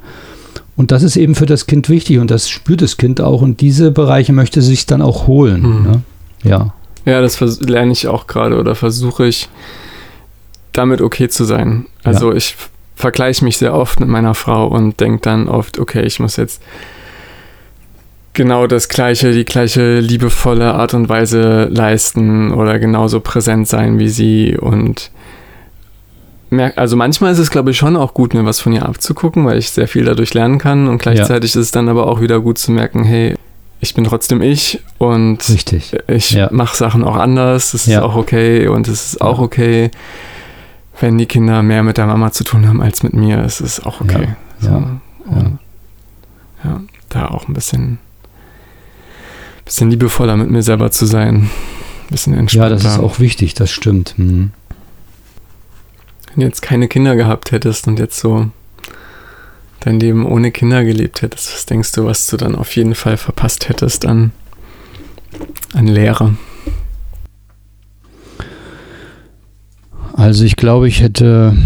[0.76, 3.60] Und das ist eben für das Kind wichtig und das spürt das Kind auch und
[3.60, 5.62] diese Bereiche möchte sich dann auch holen.
[5.62, 5.82] Mhm.
[5.82, 6.02] Ne?
[6.44, 6.74] Ja.
[7.04, 9.48] Ja, das lerne ich auch gerade oder versuche ich
[10.72, 11.86] damit okay zu sein.
[12.04, 12.36] Also ja.
[12.36, 12.56] ich
[12.94, 16.62] vergleiche mich sehr oft mit meiner Frau und denke dann oft, okay, ich muss jetzt
[18.32, 24.08] genau das gleiche, die gleiche liebevolle Art und Weise leisten oder genauso präsent sein wie
[24.08, 25.10] sie und
[26.76, 29.58] also manchmal ist es, glaube ich, schon auch gut, mir was von ihr abzugucken, weil
[29.58, 31.60] ich sehr viel dadurch lernen kann und gleichzeitig ja.
[31.60, 33.34] ist es dann aber auch wieder gut zu merken, hey,
[33.80, 35.96] ich bin trotzdem ich und Richtig.
[36.08, 36.48] ich ja.
[36.50, 38.02] mache Sachen auch anders, das ist ja.
[38.02, 39.90] auch okay und es ist auch okay,
[41.00, 43.86] wenn die Kinder mehr mit der Mama zu tun haben als mit mir, es ist
[43.86, 44.34] auch okay.
[44.60, 44.68] Ja, so.
[45.30, 45.58] und,
[46.64, 46.80] ja.
[47.08, 47.98] da auch ein bisschen,
[49.64, 51.50] bisschen liebevoller mit mir selber zu sein, ein
[52.10, 52.76] bisschen entspannter.
[52.76, 54.14] Ja, das ist auch wichtig, das stimmt.
[54.16, 54.50] Hm.
[56.26, 58.50] Wenn du jetzt keine Kinder gehabt hättest und jetzt so
[59.80, 63.16] dein Leben ohne Kinder gelebt hättest, was denkst du, was du dann auf jeden Fall
[63.16, 64.32] verpasst hättest an,
[65.72, 66.36] an Lehre?
[70.14, 71.56] Also ich glaube, ich hätte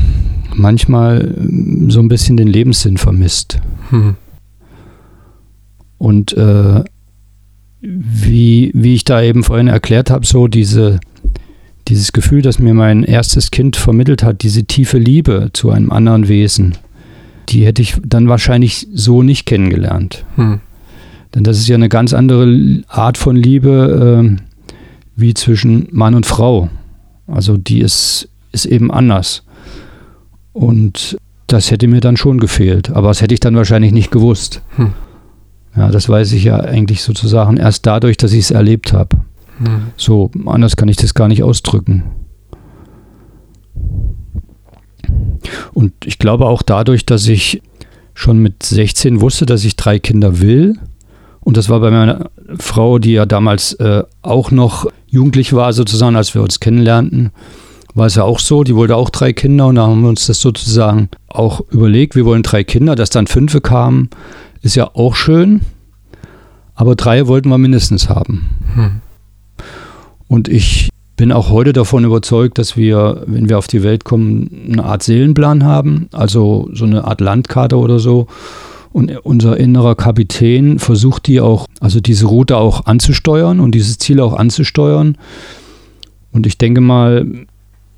[0.54, 1.34] manchmal
[1.88, 3.58] so ein bisschen den Lebenssinn vermisst.
[3.88, 4.16] Hm.
[5.96, 6.84] Und äh,
[7.80, 11.00] wie, wie ich da eben vorhin erklärt habe, so diese,
[11.88, 16.28] dieses Gefühl, das mir mein erstes Kind vermittelt hat, diese tiefe Liebe zu einem anderen
[16.28, 16.76] Wesen,
[17.48, 20.24] die hätte ich dann wahrscheinlich so nicht kennengelernt.
[20.36, 20.60] Hm.
[21.34, 24.42] Denn das ist ja eine ganz andere Art von Liebe äh,
[25.16, 26.68] wie zwischen Mann und Frau.
[27.26, 29.42] Also die ist ist eben anders.
[30.52, 32.90] Und das hätte mir dann schon gefehlt.
[32.90, 34.62] Aber das hätte ich dann wahrscheinlich nicht gewusst.
[34.76, 34.92] Hm.
[35.74, 39.16] Ja, das weiß ich ja eigentlich sozusagen erst dadurch, dass ich es erlebt habe.
[39.58, 39.86] Hm.
[39.96, 42.04] So, anders kann ich das gar nicht ausdrücken.
[45.72, 47.62] Und ich glaube auch dadurch, dass ich
[48.14, 50.78] schon mit 16 wusste, dass ich drei Kinder will.
[51.40, 56.16] Und das war bei meiner Frau, die ja damals äh, auch noch jugendlich war, sozusagen,
[56.16, 57.32] als wir uns kennenlernten
[57.94, 60.26] war es ja auch so, die wollte auch drei Kinder und da haben wir uns
[60.26, 64.08] das sozusagen auch überlegt, wir wollen drei Kinder, dass dann fünf kamen,
[64.62, 65.60] ist ja auch schön,
[66.74, 68.48] aber drei wollten wir mindestens haben.
[68.74, 69.00] Hm.
[70.28, 70.88] Und ich
[71.22, 75.04] bin auch heute davon überzeugt, dass wir, wenn wir auf die Welt kommen, eine Art
[75.04, 78.26] Seelenplan haben, also so eine Art Landkarte oder so.
[78.92, 84.18] Und unser innerer Kapitän versucht die auch, also diese Route auch anzusteuern und dieses Ziel
[84.18, 85.16] auch anzusteuern.
[86.32, 87.24] Und ich denke mal,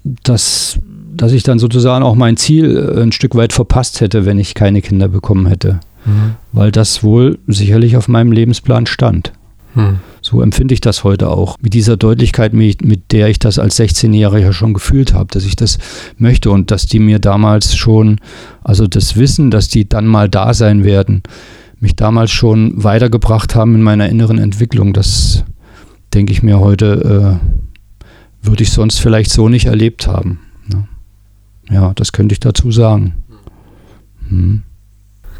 [0.03, 0.79] dass,
[1.17, 4.53] dass ich dann sozusagen auch mein Ziel äh, ein Stück weit verpasst hätte, wenn ich
[4.53, 5.81] keine Kinder bekommen hätte.
[6.05, 6.35] Mhm.
[6.53, 9.33] Weil das wohl sicherlich auf meinem Lebensplan stand.
[9.75, 10.01] Mhm.
[10.35, 11.59] So empfinde ich das heute auch.
[11.61, 15.79] Mit dieser Deutlichkeit, mit der ich das als 16-Jähriger schon gefühlt habe, dass ich das
[16.19, 18.19] möchte und dass die mir damals schon,
[18.65, 21.23] also das Wissen, dass die dann mal da sein werden,
[21.79, 24.93] mich damals schon weitergebracht haben in meiner inneren Entwicklung.
[24.93, 25.45] Das
[26.13, 27.39] denke ich mir heute,
[28.03, 28.07] äh,
[28.45, 30.41] würde ich sonst vielleicht so nicht erlebt haben.
[30.67, 30.89] Ne?
[31.71, 33.15] Ja, das könnte ich dazu sagen.
[34.29, 34.65] Hm.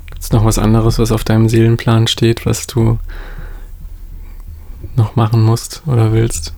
[0.07, 3.01] Gibt es noch was anderes, was auf deinem Seelenplan steht, was du
[4.97, 6.55] noch machen musst oder willst?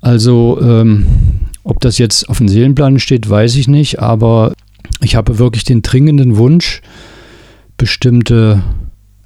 [0.00, 1.06] Also, ähm,
[1.62, 4.54] ob das jetzt auf dem Seelenplan steht, weiß ich nicht, aber
[5.02, 6.80] ich habe wirklich den dringenden Wunsch,
[7.76, 8.62] bestimmte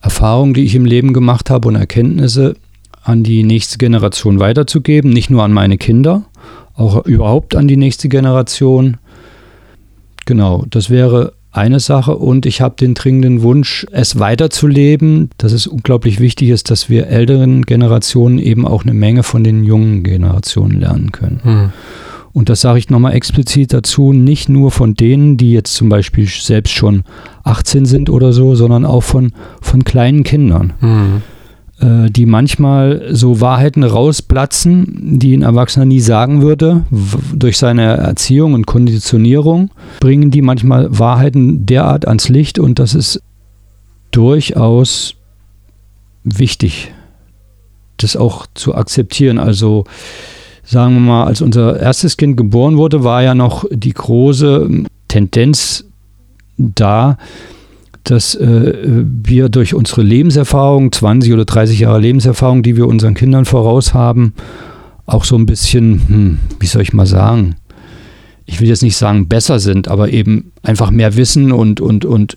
[0.00, 2.56] Erfahrungen, die ich im Leben gemacht habe und Erkenntnisse
[3.02, 6.24] an die nächste Generation weiterzugeben, nicht nur an meine Kinder,
[6.74, 8.96] auch überhaupt an die nächste Generation.
[10.26, 15.66] Genau, das wäre eine Sache und ich habe den dringenden Wunsch, es weiterzuleben, dass es
[15.66, 20.80] unglaublich wichtig ist, dass wir älteren Generationen eben auch eine Menge von den jungen Generationen
[20.80, 21.40] lernen können.
[21.42, 21.72] Hm.
[22.32, 26.26] Und das sage ich nochmal explizit dazu, nicht nur von denen, die jetzt zum Beispiel
[26.26, 27.04] selbst schon
[27.44, 30.72] 18 sind oder so, sondern auch von, von kleinen Kindern.
[30.80, 31.33] Hm äh,
[31.80, 36.84] die manchmal so Wahrheiten rausplatzen, die ein Erwachsener nie sagen würde.
[37.34, 43.20] Durch seine Erziehung und Konditionierung bringen die manchmal Wahrheiten derart ans Licht und das ist
[44.12, 45.16] durchaus
[46.22, 46.92] wichtig,
[47.96, 49.38] das auch zu akzeptieren.
[49.38, 49.84] Also
[50.62, 55.84] sagen wir mal, als unser erstes Kind geboren wurde, war ja noch die große Tendenz
[56.56, 57.18] da,
[58.04, 63.46] dass äh, wir durch unsere Lebenserfahrung, 20 oder 30 Jahre Lebenserfahrung, die wir unseren Kindern
[63.46, 64.34] voraus haben,
[65.06, 67.56] auch so ein bisschen, hm, wie soll ich mal sagen,
[68.46, 72.36] ich will jetzt nicht sagen besser sind, aber eben einfach mehr wissen und, und, und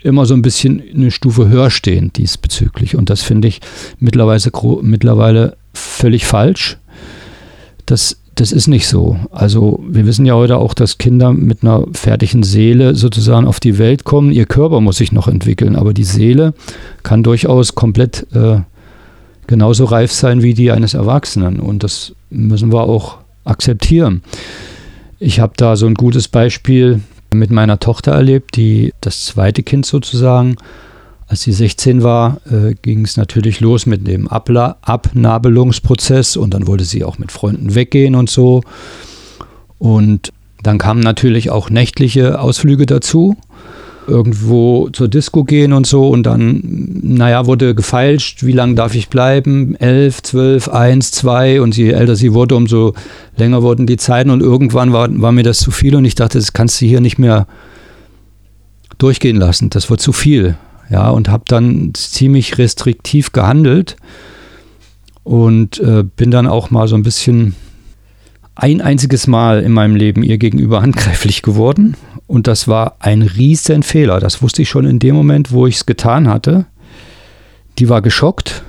[0.00, 2.96] immer so ein bisschen eine Stufe höher stehen diesbezüglich.
[2.96, 3.60] Und das finde ich
[3.98, 4.40] mittlerweile,
[4.82, 6.78] mittlerweile völlig falsch.
[7.86, 9.18] Das das ist nicht so.
[9.32, 13.78] Also wir wissen ja heute auch, dass Kinder mit einer fertigen Seele sozusagen auf die
[13.78, 14.30] Welt kommen.
[14.30, 16.54] Ihr Körper muss sich noch entwickeln, aber die Seele
[17.02, 18.60] kann durchaus komplett äh,
[19.48, 21.58] genauso reif sein wie die eines Erwachsenen.
[21.58, 24.22] Und das müssen wir auch akzeptieren.
[25.18, 27.00] Ich habe da so ein gutes Beispiel
[27.32, 30.56] mit meiner Tochter erlebt, die das zweite Kind sozusagen
[31.28, 36.66] als sie 16 war, äh, ging es natürlich los mit dem Abla Abnabelungsprozess und dann
[36.66, 38.62] wollte sie auch mit Freunden weggehen und so.
[39.78, 43.36] Und dann kamen natürlich auch nächtliche Ausflüge dazu.
[44.06, 46.62] Irgendwo zur Disco gehen und so und dann,
[47.02, 49.76] naja, wurde gefeilscht, wie lange darf ich bleiben?
[49.76, 52.94] Elf, zwölf, eins, zwei und je älter sie wurde, umso
[53.36, 56.38] länger wurden die Zeiten und irgendwann war, war mir das zu viel und ich dachte,
[56.38, 57.46] das kannst du hier nicht mehr
[58.96, 60.56] durchgehen lassen, das wird zu viel
[60.90, 63.96] ja, und habe dann ziemlich restriktiv gehandelt
[65.22, 67.54] und äh, bin dann auch mal so ein bisschen
[68.54, 71.96] ein einziges Mal in meinem Leben ihr gegenüber handgreiflich geworden
[72.26, 74.20] und das war ein riesen Fehler.
[74.20, 76.66] Das wusste ich schon in dem Moment, wo ich es getan hatte.
[77.78, 78.64] Die war geschockt.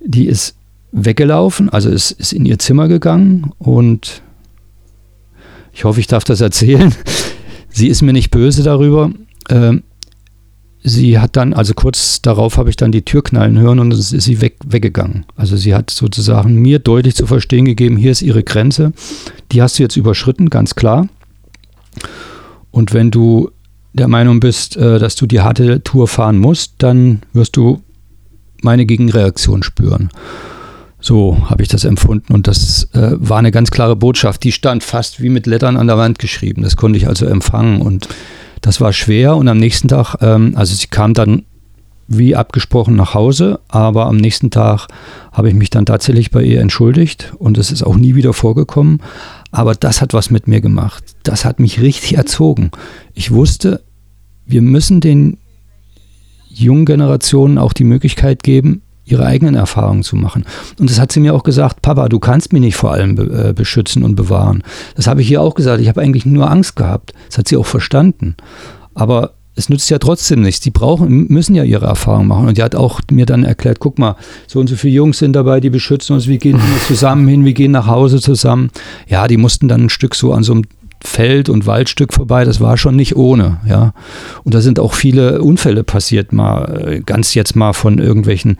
[0.00, 0.56] Die ist
[0.92, 4.22] weggelaufen, also ist, ist in ihr Zimmer gegangen und
[5.72, 6.94] ich hoffe, ich darf das erzählen.
[7.68, 9.10] Sie ist mir nicht böse darüber.
[9.50, 9.82] Ähm,
[10.82, 14.12] sie hat dann, also kurz darauf habe ich dann die Tür knallen hören und es
[14.12, 15.26] ist sie weg, weggegangen.
[15.36, 18.92] Also sie hat sozusagen mir deutlich zu verstehen gegeben, hier ist ihre Grenze,
[19.52, 21.08] die hast du jetzt überschritten, ganz klar.
[22.70, 23.50] Und wenn du
[23.92, 27.82] der Meinung bist, äh, dass du die harte Tour fahren musst, dann wirst du
[28.62, 30.10] meine Gegenreaktion spüren.
[31.00, 34.42] So habe ich das empfunden und das äh, war eine ganz klare Botschaft.
[34.42, 36.62] Die stand fast wie mit Lettern an der Wand geschrieben.
[36.62, 38.08] Das konnte ich also empfangen und
[38.60, 41.44] das war schwer und am nächsten Tag, ähm, also sie kam dann
[42.08, 44.88] wie abgesprochen nach Hause, aber am nächsten Tag
[45.30, 49.02] habe ich mich dann tatsächlich bei ihr entschuldigt und es ist auch nie wieder vorgekommen.
[49.52, 51.04] Aber das hat was mit mir gemacht.
[51.22, 52.70] Das hat mich richtig erzogen.
[53.12, 53.82] Ich wusste,
[54.46, 55.36] wir müssen den
[56.48, 60.44] jungen Generationen auch die Möglichkeit geben, ihre eigenen Erfahrungen zu machen.
[60.78, 63.48] Und das hat sie mir auch gesagt, Papa, du kannst mich nicht vor allem be
[63.48, 64.62] äh, beschützen und bewahren.
[64.94, 65.80] Das habe ich ihr auch gesagt.
[65.80, 67.12] Ich habe eigentlich nur Angst gehabt.
[67.28, 68.36] Das hat sie auch verstanden.
[68.94, 70.60] Aber es nützt ja trotzdem nichts.
[70.60, 72.46] Die brauchen, müssen ja ihre Erfahrungen machen.
[72.46, 74.14] Und die hat auch mir dann erklärt, guck mal,
[74.46, 77.54] so und so viele Jungs sind dabei, die beschützen uns, wir gehen zusammen hin, wir
[77.54, 78.70] gehen nach Hause zusammen.
[79.08, 80.64] Ja, die mussten dann ein Stück so an so einem
[81.02, 83.92] Feld- und Waldstück vorbei, das war schon nicht ohne, ja.
[84.44, 88.58] Und da sind auch viele Unfälle passiert, mal äh, ganz jetzt mal von irgendwelchen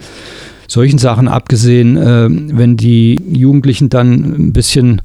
[0.69, 5.03] solchen Sachen abgesehen, äh, wenn die Jugendlichen dann ein bisschen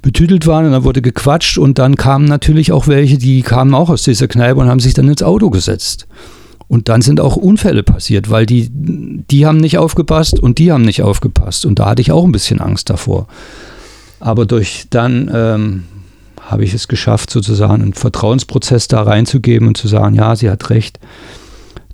[0.00, 3.88] betütelt waren und dann wurde gequatscht und dann kamen natürlich auch welche, die kamen auch
[3.88, 6.06] aus dieser Kneipe und haben sich dann ins Auto gesetzt.
[6.68, 10.82] Und dann sind auch Unfälle passiert, weil die, die haben nicht aufgepasst und die haben
[10.82, 11.66] nicht aufgepasst.
[11.66, 13.28] Und da hatte ich auch ein bisschen Angst davor.
[14.18, 15.84] Aber durch dann ähm,
[16.46, 20.70] habe ich es geschafft, sozusagen einen Vertrauensprozess da reinzugeben und zu sagen, ja, sie hat
[20.70, 20.98] recht,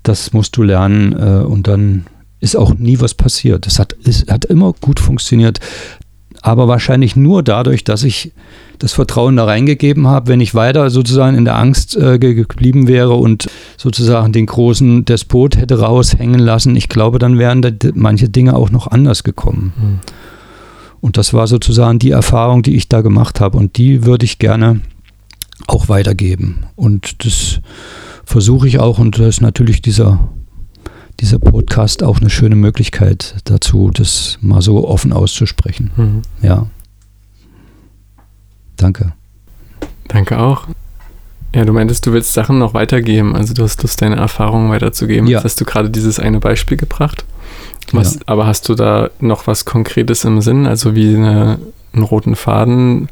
[0.03, 1.12] das musst du lernen.
[1.12, 2.07] Äh, und dann
[2.40, 3.66] ist auch nie was passiert.
[3.66, 5.61] Es hat, es hat immer gut funktioniert.
[6.42, 8.32] Aber wahrscheinlich nur dadurch, dass ich
[8.78, 10.28] das Vertrauen da reingegeben habe.
[10.28, 15.59] Wenn ich weiter sozusagen in der Angst äh, geblieben wäre und sozusagen den großen Despot
[15.59, 19.72] hätte raushängen lassen, ich glaube, dann wären da manche Dinge auch noch anders gekommen.
[19.76, 19.98] Mhm.
[21.01, 23.57] Und das war sozusagen die Erfahrung, die ich da gemacht habe.
[23.59, 24.80] Und die würde ich gerne
[25.66, 26.66] auch weitergeben.
[26.76, 27.61] Und das
[28.24, 28.98] versuche ich auch.
[28.98, 30.28] Und das ist natürlich dieser,
[31.20, 35.90] dieser Podcast auch eine schöne Möglichkeit dazu, das mal so offen auszusprechen.
[35.96, 36.22] Mhm.
[36.42, 36.66] Ja.
[38.76, 39.12] Danke.
[40.09, 40.66] Danke auch.
[41.55, 43.34] Ja, du meintest, du willst Sachen noch weitergeben.
[43.34, 45.26] Also du hast Lust, deine Erfahrungen weiterzugeben.
[45.26, 45.38] Ja.
[45.38, 47.24] Jetzt hast du gerade dieses eine Beispiel gebracht.
[47.92, 48.20] Was, ja.
[48.26, 50.66] Aber hast du da noch was Konkretes im Sinn?
[50.66, 51.58] Also wie eine,
[51.92, 53.08] einen roten Faden,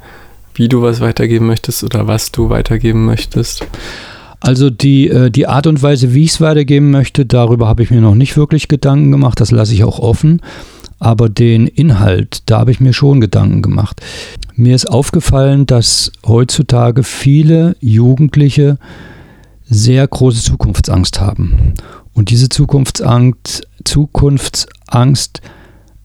[0.54, 3.66] wie du was weitergeben möchtest oder was du weitergeben möchtest?
[4.40, 7.90] Also die, äh, die Art und Weise, wie ich es weitergeben möchte, darüber habe ich
[7.90, 9.40] mir noch nicht wirklich Gedanken gemacht.
[9.40, 10.40] Das lasse ich auch offen.
[11.00, 14.00] Aber den Inhalt, da habe ich mir schon Gedanken gemacht.
[14.54, 18.78] Mir ist aufgefallen, dass heutzutage viele Jugendliche
[19.70, 21.74] sehr große Zukunftsangst haben.
[22.18, 25.40] Und diese Zukunftsangst, Zukunftsangst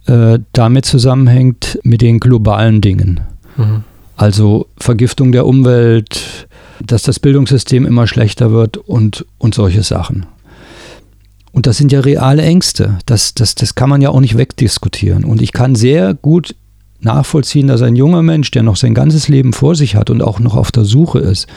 [0.05, 3.21] äh, damit zusammenhängt mit den globalen Dingen.
[3.57, 3.83] Mhm.
[4.15, 6.47] Also Vergiftung der Umwelt,
[6.85, 10.27] dass das Bildungssystem immer schlechter wird und, und solche Sachen.
[11.51, 12.99] Und das sind ja reale Ängste.
[13.07, 15.25] Das, das, das kann man ja auch nicht wegdiskutieren.
[15.25, 16.53] Und ich kann sehr gut
[17.01, 20.39] nachvollziehen, dass ein junger Mensch, der noch sein ganzes Leben vor sich hat und auch
[20.39, 21.47] noch auf der Suche ist,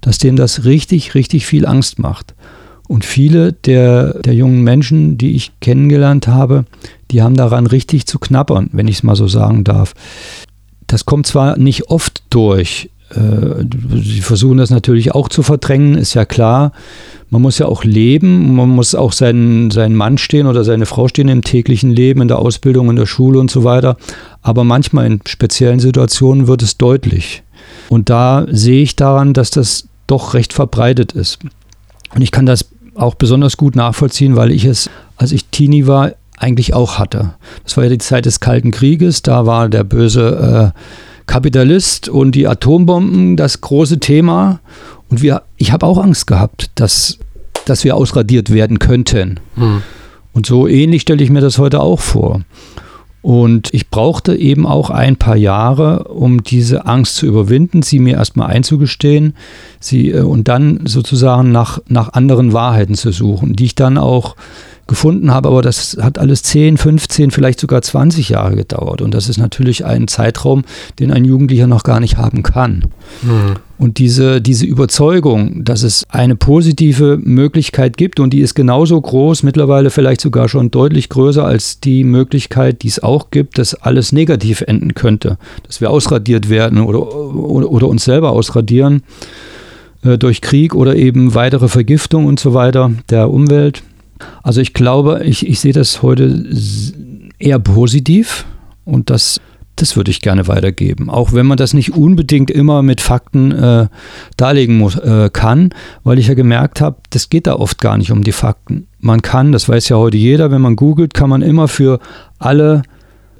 [0.00, 2.34] dass dem das richtig, richtig viel Angst macht.
[2.88, 6.64] Und viele der, der jungen Menschen, die ich kennengelernt habe,
[7.10, 9.94] die haben daran richtig zu knabbern, wenn ich es mal so sagen darf.
[10.86, 13.64] Das kommt zwar nicht oft durch, äh,
[14.02, 16.72] sie versuchen das natürlich auch zu verdrängen, ist ja klar.
[17.30, 21.08] Man muss ja auch leben, man muss auch seinen, seinen Mann stehen oder seine Frau
[21.08, 23.96] stehen im täglichen Leben, in der Ausbildung, in der Schule und so weiter.
[24.42, 27.42] Aber manchmal in speziellen Situationen wird es deutlich.
[27.88, 31.38] Und da sehe ich daran, dass das doch recht verbreitet ist.
[32.14, 32.66] Und ich kann das
[32.96, 37.34] auch besonders gut nachvollziehen, weil ich es, als ich Teenie war, eigentlich auch hatte.
[37.64, 40.80] Das war ja die Zeit des Kalten Krieges, da war der böse äh,
[41.26, 44.60] Kapitalist und die Atombomben das große Thema.
[45.08, 47.18] Und wir, ich habe auch Angst gehabt, dass,
[47.64, 49.40] dass wir ausradiert werden könnten.
[49.54, 49.82] Hm.
[50.32, 52.42] Und so ähnlich stelle ich mir das heute auch vor.
[53.26, 58.14] Und ich brauchte eben auch ein paar Jahre, um diese Angst zu überwinden, sie mir
[58.14, 59.34] erstmal einzugestehen,
[59.80, 64.36] sie äh, und dann sozusagen nach, nach anderen Wahrheiten zu suchen, die ich dann auch
[64.86, 69.02] gefunden habe, aber das hat alles 10, 15, vielleicht sogar 20 Jahre gedauert.
[69.02, 70.62] Und das ist natürlich ein Zeitraum,
[71.00, 72.84] den ein Jugendlicher noch gar nicht haben kann.
[73.22, 73.56] Mhm.
[73.78, 79.42] Und diese, diese Überzeugung, dass es eine positive Möglichkeit gibt und die ist genauso groß,
[79.42, 84.12] mittlerweile vielleicht sogar schon deutlich größer als die Möglichkeit, die es auch gibt, dass alles
[84.12, 89.02] negativ enden könnte, dass wir ausradiert werden oder, oder, oder uns selber ausradieren
[90.02, 93.82] äh, durch Krieg oder eben weitere Vergiftung und so weiter der Umwelt.
[94.42, 96.46] Also ich glaube, ich, ich sehe das heute
[97.38, 98.46] eher positiv
[98.84, 99.40] und das,
[99.76, 101.10] das würde ich gerne weitergeben.
[101.10, 103.88] Auch wenn man das nicht unbedingt immer mit Fakten äh,
[104.36, 105.70] darlegen muss, äh, kann,
[106.04, 108.86] weil ich ja gemerkt habe, das geht da oft gar nicht um die Fakten.
[109.00, 112.00] Man kann, das weiß ja heute jeder, wenn man googelt, kann man immer für
[112.38, 112.82] alle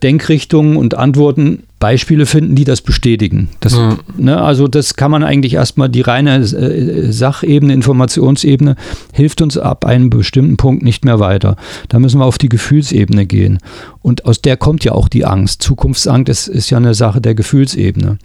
[0.03, 3.51] Denkrichtungen und Antworten Beispiele finden, die das bestätigen.
[3.61, 3.99] Das, ja.
[4.17, 8.77] ne, also das kann man eigentlich erstmal, die reine äh, Sachebene, Informationsebene
[9.13, 11.57] hilft uns ab einem bestimmten Punkt nicht mehr weiter.
[11.89, 13.59] Da müssen wir auf die Gefühlsebene gehen.
[14.01, 15.63] Und aus der kommt ja auch die Angst.
[15.63, 18.17] Zukunftsangst ist, ist ja eine Sache der Gefühlsebene.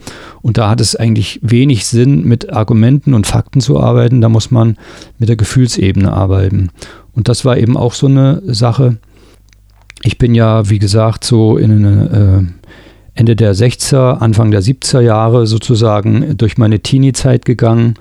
[0.42, 4.22] Und da hat es eigentlich wenig Sinn, mit Argumenten und Fakten zu arbeiten.
[4.22, 4.78] Da muss man
[5.20, 6.70] mit der Gefühlsebene arbeiten.
[7.14, 8.98] Und das war eben auch so eine Sache.
[10.04, 12.61] Ich bin ja, wie gesagt, so in eine äh,
[13.14, 17.96] Ende der 60er, Anfang der 70er Jahre sozusagen durch meine Teenie-Zeit gegangen.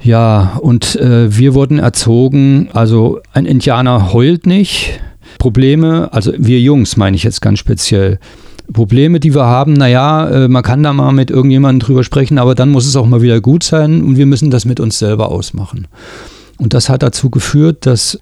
[0.00, 5.00] Ja, und äh, wir wurden erzogen, also ein Indianer heult nicht.
[5.38, 8.18] Probleme, also wir Jungs meine ich jetzt ganz speziell.
[8.72, 12.54] Probleme, die wir haben, naja, äh, man kann da mal mit irgendjemandem drüber sprechen, aber
[12.54, 15.30] dann muss es auch mal wieder gut sein und wir müssen das mit uns selber
[15.30, 15.88] ausmachen.
[16.58, 18.18] Und das hat dazu geführt, dass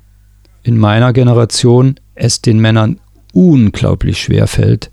[0.62, 2.98] in meiner Generation es den Männern
[3.32, 4.91] unglaublich schwer fällt,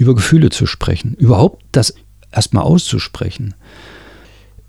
[0.00, 1.94] über Gefühle zu sprechen, überhaupt das
[2.32, 3.52] erstmal auszusprechen.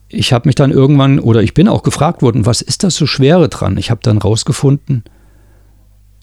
[0.09, 3.07] ich habe mich dann irgendwann, oder ich bin auch gefragt worden, was ist das so
[3.07, 3.77] Schwere dran?
[3.77, 5.05] Ich habe dann rausgefunden,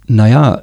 [0.07, 0.63] naja,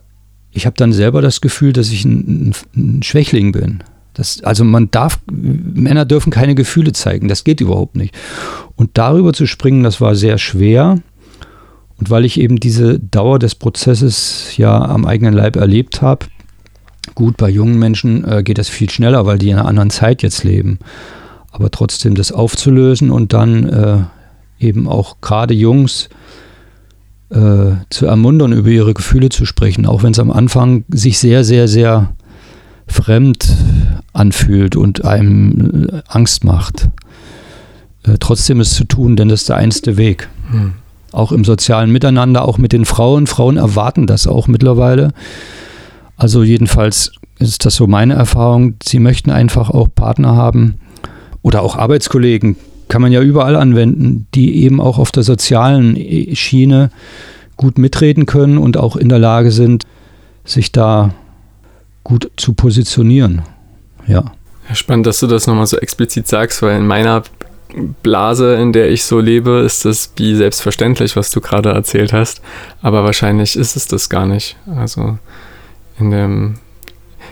[0.51, 3.83] ich habe dann selber das Gefühl, dass ich ein, ein Schwächling bin.
[4.13, 8.15] Das, also man darf, Männer dürfen keine Gefühle zeigen, das geht überhaupt nicht.
[8.75, 10.99] Und darüber zu springen, das war sehr schwer.
[11.97, 16.27] Und weil ich eben diese Dauer des Prozesses ja am eigenen Leib erlebt habe,
[17.13, 20.23] gut, bei jungen Menschen äh, geht das viel schneller, weil die in einer anderen Zeit
[20.23, 20.79] jetzt leben.
[21.51, 23.97] Aber trotzdem das aufzulösen und dann äh,
[24.59, 26.09] eben auch gerade Jungs
[27.29, 31.43] äh, zu ermuntern, über ihre Gefühle zu sprechen, auch wenn es am Anfang sich sehr,
[31.43, 32.13] sehr, sehr
[32.87, 33.55] fremd
[34.13, 36.89] anfühlt und einem äh, Angst macht.
[38.03, 40.29] Äh, trotzdem es zu tun, denn das ist der einzige Weg.
[40.51, 40.73] Hm
[41.15, 43.25] auch im sozialen Miteinander, auch mit den Frauen.
[43.25, 45.13] Frauen erwarten das auch mittlerweile.
[46.17, 48.75] Also jedenfalls ist das so meine Erfahrung.
[48.83, 50.75] Sie möchten einfach auch Partner haben
[51.41, 52.55] oder auch Arbeitskollegen,
[52.87, 55.97] kann man ja überall anwenden, die eben auch auf der sozialen
[56.35, 56.91] Schiene
[57.57, 59.83] gut mitreden können und auch in der Lage sind,
[60.43, 61.13] sich da
[62.03, 63.41] gut zu positionieren.
[64.07, 64.23] Ja.
[64.73, 67.23] Spannend, dass du das nochmal so explizit sagst, weil in meiner
[68.03, 72.41] Blase, in der ich so lebe, ist das wie selbstverständlich, was du gerade erzählt hast.
[72.81, 74.55] Aber wahrscheinlich ist es das gar nicht.
[74.65, 75.17] Also
[75.99, 76.55] in dem.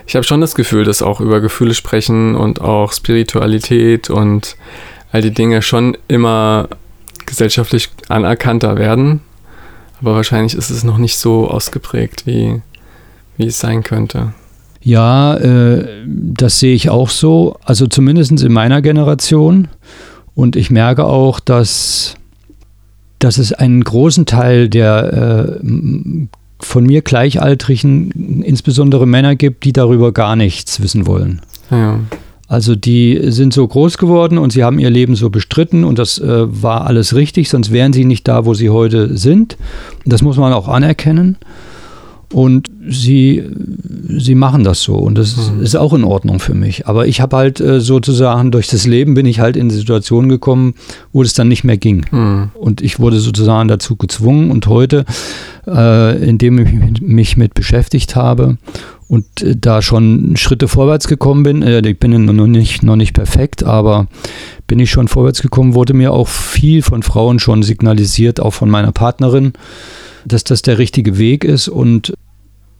[0.06, 4.58] Ich habe schon das Gefühl, dass auch über Gefühle sprechen und auch Spiritualität und
[5.12, 6.68] all die Dinge schon immer
[7.26, 9.22] gesellschaftlich anerkannter werden.
[10.02, 12.62] Aber wahrscheinlich ist es noch nicht so ausgeprägt, wie,
[13.38, 14.34] wie es sein könnte.
[14.82, 17.58] Ja, äh, das sehe ich auch so.
[17.64, 19.70] Also zumindest in meiner Generation.
[20.36, 22.16] Und ich merke auch, dass,
[23.20, 26.28] dass es einen großen Teil der äh,
[26.64, 31.42] von mir Gleichaltrigen, insbesondere Männer gibt, die darüber gar nichts wissen wollen.
[31.70, 32.00] Ja.
[32.48, 36.20] Also die sind so groß geworden und sie haben ihr Leben so bestritten und das
[36.20, 39.58] äh, war alles richtig, sonst wären sie nicht da, wo sie heute sind.
[40.06, 41.38] Das muss man auch anerkennen.
[42.34, 43.44] Und sie,
[44.10, 45.62] sie machen das so und das mhm.
[45.62, 46.88] ist auch in Ordnung für mich.
[46.88, 50.30] Aber ich habe halt äh, sozusagen durch das Leben bin ich halt in die Situation
[50.30, 50.74] gekommen,
[51.12, 52.06] wo es dann nicht mehr ging.
[52.10, 52.50] Mhm.
[52.56, 55.06] Und ich wurde sozusagen dazu gezwungen und heute,
[55.68, 58.58] äh, indem ich mich mit beschäftigt habe
[59.08, 63.14] und äh, da schon Schritte vorwärts gekommen bin, äh, ich bin noch nicht, noch nicht
[63.14, 64.08] perfekt, aber
[64.66, 68.72] bin ich schon vorwärts gekommen, wurde mir auch viel von Frauen schon signalisiert, auch von
[68.72, 69.54] meiner Partnerin
[70.26, 72.14] dass das der richtige Weg ist und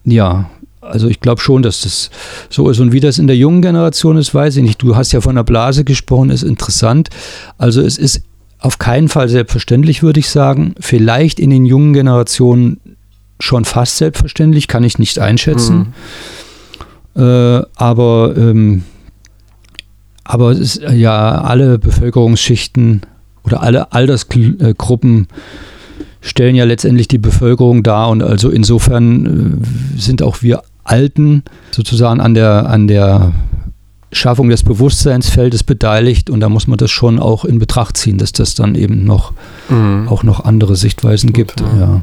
[0.06, 0.50] ja,
[0.82, 2.10] also ich glaube schon, dass das
[2.50, 2.80] so ist.
[2.80, 4.82] Und wie das in der jungen Generation ist, weiß ich nicht.
[4.82, 7.10] Du hast ja von der Blase gesprochen, ist interessant.
[7.58, 8.22] Also es ist
[8.60, 10.76] auf keinen Fall selbstverständlich, würde ich sagen.
[10.80, 12.80] Vielleicht in den jungen Generationen
[13.40, 15.94] schon fast selbstverständlich, kann ich nicht einschätzen.
[17.16, 17.22] Mhm.
[17.22, 18.84] Äh, aber ähm,
[20.24, 23.02] aber es ist ja alle Bevölkerungsschichten
[23.44, 25.28] oder alle Altersgruppen
[26.24, 29.62] stellen ja letztendlich die Bevölkerung dar und also insofern
[29.96, 33.34] äh, sind auch wir Alten sozusagen an der, an der
[34.12, 38.32] Schaffung des Bewusstseinsfeldes beteiligt und da muss man das schon auch in Betracht ziehen, dass
[38.32, 39.34] das dann eben noch
[39.70, 40.08] mhm.
[40.10, 41.62] auch noch andere Sichtweisen Gut, gibt.
[41.62, 41.80] Ja.
[41.80, 42.02] ja.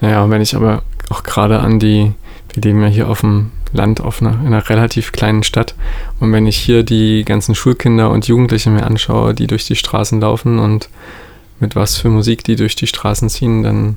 [0.00, 2.12] Naja, und wenn ich aber auch gerade an die,
[2.54, 5.74] wir leben ja hier auf dem Land, auf einer, in einer relativ kleinen Stadt
[6.20, 10.20] und wenn ich hier die ganzen Schulkinder und Jugendliche mir anschaue, die durch die Straßen
[10.20, 10.88] laufen und
[11.60, 13.96] mit was für Musik die durch die Straßen ziehen, dann,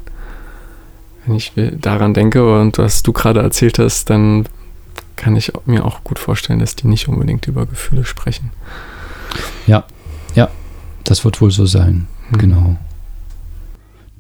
[1.26, 4.48] wenn ich daran denke und was du gerade erzählt hast, dann
[5.16, 8.52] kann ich mir auch gut vorstellen, dass die nicht unbedingt über Gefühle sprechen.
[9.66, 9.86] Ja,
[10.36, 10.50] ja,
[11.04, 12.38] das wird wohl so sein, mhm.
[12.38, 12.76] genau.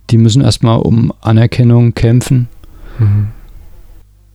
[0.09, 2.47] Die müssen erstmal um Anerkennung kämpfen.
[2.99, 3.34] Mhm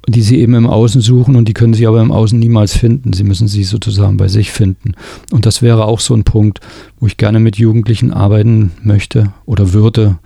[0.09, 3.13] die sie eben im Außen suchen und die können sie aber im Außen niemals finden.
[3.13, 4.95] Sie müssen sie sozusagen bei sich finden.
[5.31, 6.61] Und das wäre auch so ein Punkt,
[6.99, 10.19] wo ich gerne mit Jugendlichen arbeiten möchte oder würde.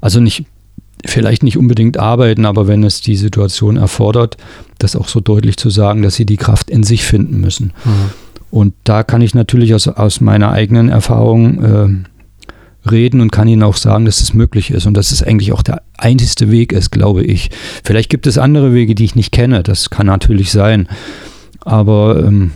[0.00, 0.44] Also nicht,
[1.06, 4.36] vielleicht nicht unbedingt arbeiten, aber wenn es die Situation erfordert,
[4.78, 7.72] das auch so deutlich zu sagen, dass sie die Kraft in sich finden müssen.
[7.84, 8.10] Mhm.
[8.50, 11.88] Und da kann ich natürlich aus, aus meiner eigenen Erfahrung äh,
[12.88, 15.62] reden und kann ihnen auch sagen, dass es möglich ist und dass es eigentlich auch
[15.62, 17.50] der einzigste Weg ist, glaube ich.
[17.84, 20.88] Vielleicht gibt es andere Wege, die ich nicht kenne, das kann natürlich sein,
[21.60, 22.52] aber ähm,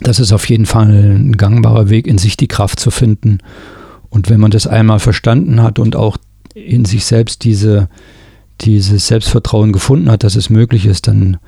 [0.00, 3.38] das ist auf jeden Fall ein gangbarer Weg, in sich die Kraft zu finden.
[4.10, 6.16] Und wenn man das einmal verstanden hat und auch
[6.54, 7.88] in sich selbst diese,
[8.60, 11.38] dieses Selbstvertrauen gefunden hat, dass es möglich ist, dann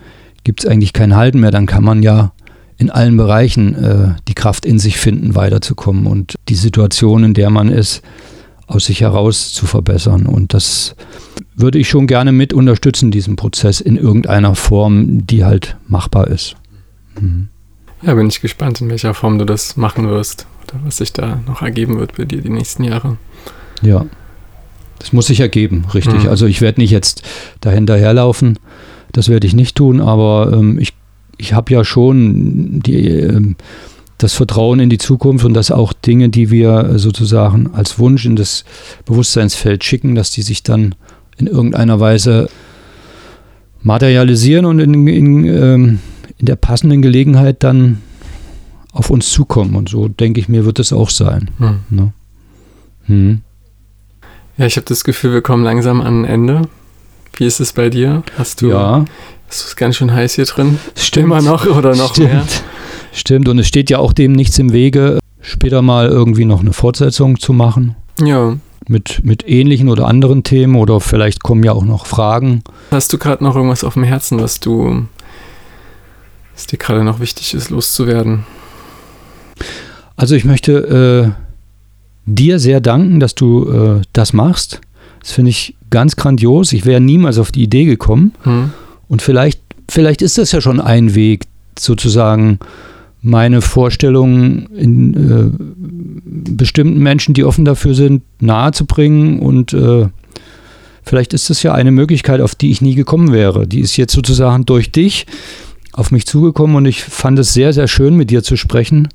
[0.44, 1.50] gibt es eigentlich kein Halten mehr.
[1.50, 2.32] Dann kann man ja
[2.78, 7.50] in allen Bereichen äh, die Kraft in sich finden, weiterzukommen und die Situation, in der
[7.50, 8.02] man ist,
[8.66, 10.26] aus sich heraus zu verbessern.
[10.26, 10.96] Und das
[11.54, 16.56] würde ich schon gerne mit unterstützen, diesen Prozess in irgendeiner Form, die halt machbar ist.
[17.18, 17.48] Mhm.
[18.02, 21.40] Ja, bin ich gespannt, in welcher Form du das machen wirst oder was sich da
[21.46, 23.16] noch ergeben wird bei dir die nächsten Jahre.
[23.82, 24.04] Ja,
[24.98, 26.24] das muss sich ergeben, richtig.
[26.24, 26.28] Mhm.
[26.28, 27.22] Also ich werde nicht jetzt
[27.60, 28.58] dahinterherlaufen,
[29.12, 30.94] das werde ich nicht tun, aber ähm, ich,
[31.38, 33.56] ich habe ja schon die, ähm,
[34.18, 38.36] das Vertrauen in die Zukunft und dass auch Dinge, die wir sozusagen als Wunsch in
[38.36, 38.64] das
[39.04, 40.94] Bewusstseinsfeld schicken, dass die sich dann
[41.36, 42.48] in irgendeiner Weise
[43.82, 45.98] materialisieren und in, in, ähm,
[46.38, 48.00] in der passenden Gelegenheit dann
[48.92, 49.76] auf uns zukommen.
[49.76, 51.50] Und so denke ich mir, wird es auch sein.
[51.58, 51.78] Hm.
[51.90, 52.12] Ne?
[53.04, 53.40] Hm.
[54.56, 56.62] Ja, ich habe das Gefühl, wir kommen langsam an ein Ende.
[57.34, 58.22] Wie ist es bei dir?
[58.38, 59.04] Hast du, ja.
[59.48, 60.78] Es ganz schön heiß hier drin?
[60.94, 61.26] Stimmt.
[61.26, 62.32] Immer noch oder noch Stimmt.
[62.32, 62.44] mehr?
[63.12, 66.72] Stimmt, und es steht ja auch dem nichts im Wege, später mal irgendwie noch eine
[66.72, 67.96] Fortsetzung zu machen.
[68.20, 68.56] Ja.
[68.88, 72.62] Mit, mit ähnlichen oder anderen Themen oder vielleicht kommen ja auch noch Fragen.
[72.90, 75.06] Hast du gerade noch irgendwas auf dem Herzen, was du,
[76.54, 78.44] was dir gerade noch wichtig ist, loszuwerden?
[80.16, 81.46] Also ich möchte äh,
[82.26, 84.80] dir sehr danken, dass du äh, das machst.
[85.20, 86.72] Das finde ich ganz grandios.
[86.72, 88.34] Ich wäre niemals auf die Idee gekommen.
[88.42, 88.72] Hm.
[89.08, 91.44] Und vielleicht, vielleicht ist das ja schon ein Weg,
[91.78, 92.58] sozusagen
[93.22, 95.50] meine Vorstellungen in äh,
[96.24, 99.40] bestimmten Menschen, die offen dafür sind, nahezubringen.
[99.40, 100.06] Und äh,
[101.02, 103.66] vielleicht ist das ja eine Möglichkeit, auf die ich nie gekommen wäre.
[103.66, 105.26] Die ist jetzt sozusagen durch dich
[105.92, 109.08] auf mich zugekommen und ich fand es sehr, sehr schön, mit dir zu sprechen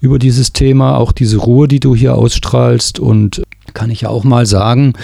[0.00, 3.42] über dieses Thema, auch diese Ruhe, die du hier ausstrahlst und
[3.76, 4.94] kann ich ja auch mal sagen,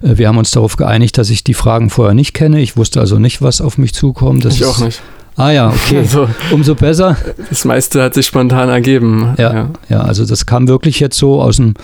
[0.00, 2.60] äh, wir haben uns darauf geeinigt, dass ich die Fragen vorher nicht kenne.
[2.60, 4.44] Ich wusste also nicht, was auf mich zukommt.
[4.44, 5.00] Das ich auch nicht.
[5.36, 5.98] Ah ja, okay.
[5.98, 7.16] Also, Umso besser.
[7.50, 9.34] Das meiste hat sich spontan ergeben.
[9.38, 11.74] Ja, ja, ja, also das kam wirklich jetzt so aus, dem,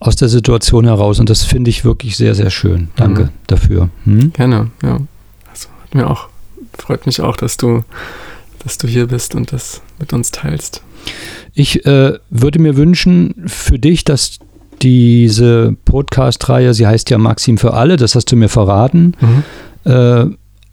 [0.00, 2.88] aus der Situation heraus und das finde ich wirklich sehr, sehr schön.
[2.96, 3.28] Danke mhm.
[3.46, 3.90] dafür.
[4.04, 4.32] Hm?
[4.32, 4.98] Gerne, ja.
[5.50, 6.28] Also hat mir auch,
[6.78, 7.84] freut mich auch, dass du,
[8.64, 10.82] dass du hier bist und das mit uns teilst.
[11.52, 14.38] Ich äh, würde mir wünschen für dich, dass
[14.82, 19.90] diese Podcast-Reihe, sie heißt ja Maxim für alle, das hast du mir verraten, mhm.
[19.90, 20.26] äh,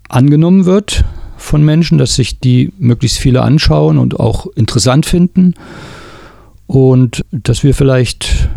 [0.10, 1.06] angenommen wird
[1.38, 5.54] von Menschen, dass sich die möglichst viele anschauen und auch interessant finden.
[6.68, 8.50] Und dass wir vielleicht,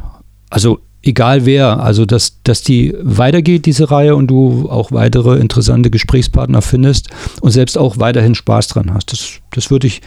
[0.50, 5.90] also egal wer, also dass, dass die weitergeht, diese Reihe, und du auch weitere interessante
[5.90, 7.08] Gesprächspartner findest
[7.40, 9.12] und selbst auch weiterhin Spaß dran hast.
[9.12, 10.02] Das, das würde ich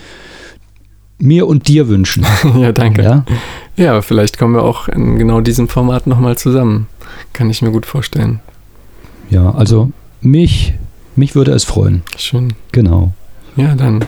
[1.17, 2.25] mir und dir wünschen.
[2.59, 3.03] ja, danke.
[3.03, 3.25] Ja?
[3.75, 6.87] Ja, vielleicht kommen wir auch in genau diesem Format nochmal zusammen.
[7.33, 8.39] Kann ich mir gut vorstellen.
[9.29, 10.73] Ja, also mich,
[11.15, 12.03] mich würde es freuen.
[12.17, 12.53] Schön.
[12.71, 13.13] Genau.
[13.55, 14.05] Ja, dann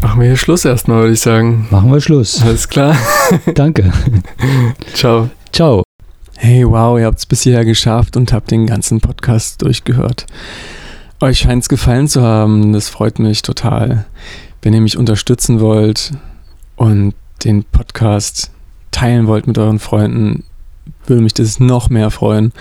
[0.00, 1.66] machen wir hier Schluss erstmal, würde ich sagen.
[1.70, 2.42] Machen wir Schluss.
[2.42, 2.96] Alles klar.
[3.54, 3.92] Danke.
[4.94, 5.30] Ciao.
[5.52, 5.82] Ciao.
[6.36, 10.26] Hey, wow, ihr habt es bis hierher geschafft und habt den ganzen Podcast durchgehört.
[11.20, 12.72] Euch scheint es gefallen zu haben.
[12.72, 14.06] Das freut mich total.
[14.60, 16.12] Wenn ihr mich unterstützen wollt
[16.74, 17.14] und
[17.44, 18.50] den Podcast
[18.90, 20.44] teilen wollt mit euren Freunden,
[21.06, 22.52] würde mich das noch mehr freuen.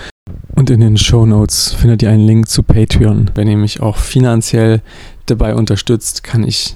[0.55, 3.32] Und in den Show Notes findet ihr einen Link zu Patreon.
[3.36, 4.82] Wenn ihr mich auch finanziell
[5.26, 6.76] dabei unterstützt, kann ich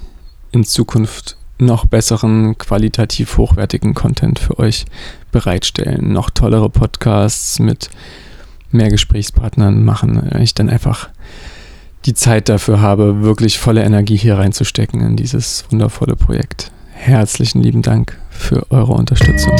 [0.52, 4.84] in Zukunft noch besseren, qualitativ hochwertigen Content für euch
[5.32, 6.12] bereitstellen.
[6.12, 7.90] Noch tollere Podcasts mit
[8.70, 10.30] mehr Gesprächspartnern machen.
[10.40, 11.08] Ich dann einfach
[12.04, 16.70] die Zeit dafür habe, wirklich volle Energie hier reinzustecken in dieses wundervolle Projekt.
[16.96, 19.54] Herzlichen lieben Dank für eure Unterstützung.